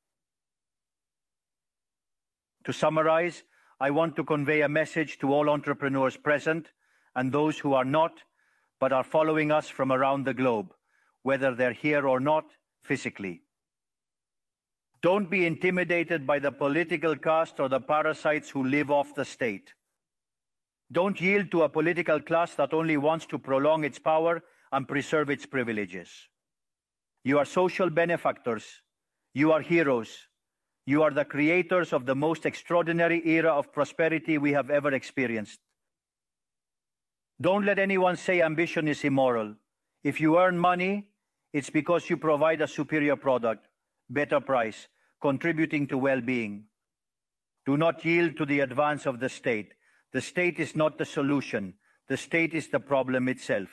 To 2.64 2.72
summarize, 2.72 3.42
I 3.80 3.90
want 3.90 4.16
to 4.16 4.24
convey 4.24 4.62
a 4.62 4.68
message 4.68 5.18
to 5.18 5.32
all 5.32 5.50
entrepreneurs 5.50 6.16
present 6.16 6.70
and 7.14 7.30
those 7.30 7.58
who 7.58 7.74
are 7.74 7.84
not, 7.84 8.22
but 8.80 8.92
are 8.92 9.04
following 9.04 9.50
us 9.50 9.68
from 9.68 9.92
around 9.92 10.24
the 10.24 10.34
globe, 10.34 10.72
whether 11.22 11.54
they're 11.54 11.72
here 11.72 12.06
or 12.06 12.20
not 12.20 12.44
physically. 12.82 13.43
Don't 15.04 15.28
be 15.28 15.44
intimidated 15.44 16.26
by 16.26 16.38
the 16.38 16.50
political 16.50 17.14
caste 17.14 17.60
or 17.60 17.68
the 17.68 17.78
parasites 17.78 18.48
who 18.48 18.64
live 18.64 18.90
off 18.90 19.14
the 19.14 19.24
state. 19.26 19.74
Don't 20.90 21.20
yield 21.20 21.50
to 21.50 21.64
a 21.64 21.68
political 21.68 22.18
class 22.18 22.54
that 22.54 22.72
only 22.72 22.96
wants 22.96 23.26
to 23.26 23.38
prolong 23.38 23.84
its 23.84 23.98
power 23.98 24.42
and 24.72 24.88
preserve 24.88 25.28
its 25.28 25.44
privileges. 25.44 26.08
You 27.22 27.38
are 27.38 27.44
social 27.44 27.90
benefactors. 27.90 28.64
You 29.34 29.52
are 29.52 29.60
heroes. 29.60 30.08
You 30.86 31.02
are 31.02 31.10
the 31.10 31.26
creators 31.26 31.92
of 31.92 32.06
the 32.06 32.14
most 32.14 32.46
extraordinary 32.46 33.20
era 33.28 33.52
of 33.52 33.74
prosperity 33.74 34.38
we 34.38 34.52
have 34.52 34.70
ever 34.70 34.94
experienced. 34.94 35.60
Don't 37.42 37.66
let 37.66 37.78
anyone 37.78 38.16
say 38.16 38.40
ambition 38.40 38.88
is 38.88 39.04
immoral. 39.04 39.54
If 40.02 40.18
you 40.18 40.38
earn 40.38 40.56
money, 40.56 41.08
it's 41.52 41.68
because 41.68 42.08
you 42.08 42.16
provide 42.16 42.62
a 42.62 42.66
superior 42.66 43.16
product, 43.16 43.68
better 44.08 44.40
price, 44.40 44.88
contributing 45.24 45.86
to 45.86 45.96
well 45.96 46.20
being. 46.20 46.64
Do 47.64 47.78
not 47.78 48.04
yield 48.04 48.36
to 48.36 48.44
the 48.44 48.60
advance 48.60 49.06
of 49.06 49.20
the 49.20 49.30
state. 49.30 49.72
The 50.12 50.20
state 50.20 50.58
is 50.60 50.76
not 50.76 50.98
the 50.98 51.06
solution, 51.06 51.72
the 52.08 52.18
state 52.18 52.52
is 52.52 52.68
the 52.68 52.78
problem 52.78 53.26
itself. 53.28 53.70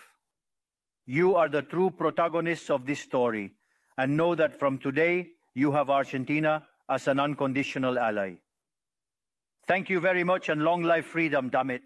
You 1.06 1.36
are 1.36 1.49
the 1.49 1.62
true 1.62 1.89
protagonists 1.89 2.70
of 2.70 2.86
this 2.86 3.02
story, 3.02 3.52
and 3.97 4.16
know 4.16 4.34
that 4.34 4.58
from 4.58 4.78
today 4.78 5.32
you 5.54 5.74
have 5.74 5.89
Argentina 5.89 6.66
as 6.88 7.10
an 7.10 7.20
unconditional 7.20 7.99
ally. 7.99 8.36
Thank 9.68 9.89
you 9.89 9.99
very 9.99 10.24
much, 10.24 10.47
and 10.47 10.64
long 10.64 10.84
life 10.84 11.08
freedom, 11.08 11.49
damn 11.49 11.70
it. 11.70 11.84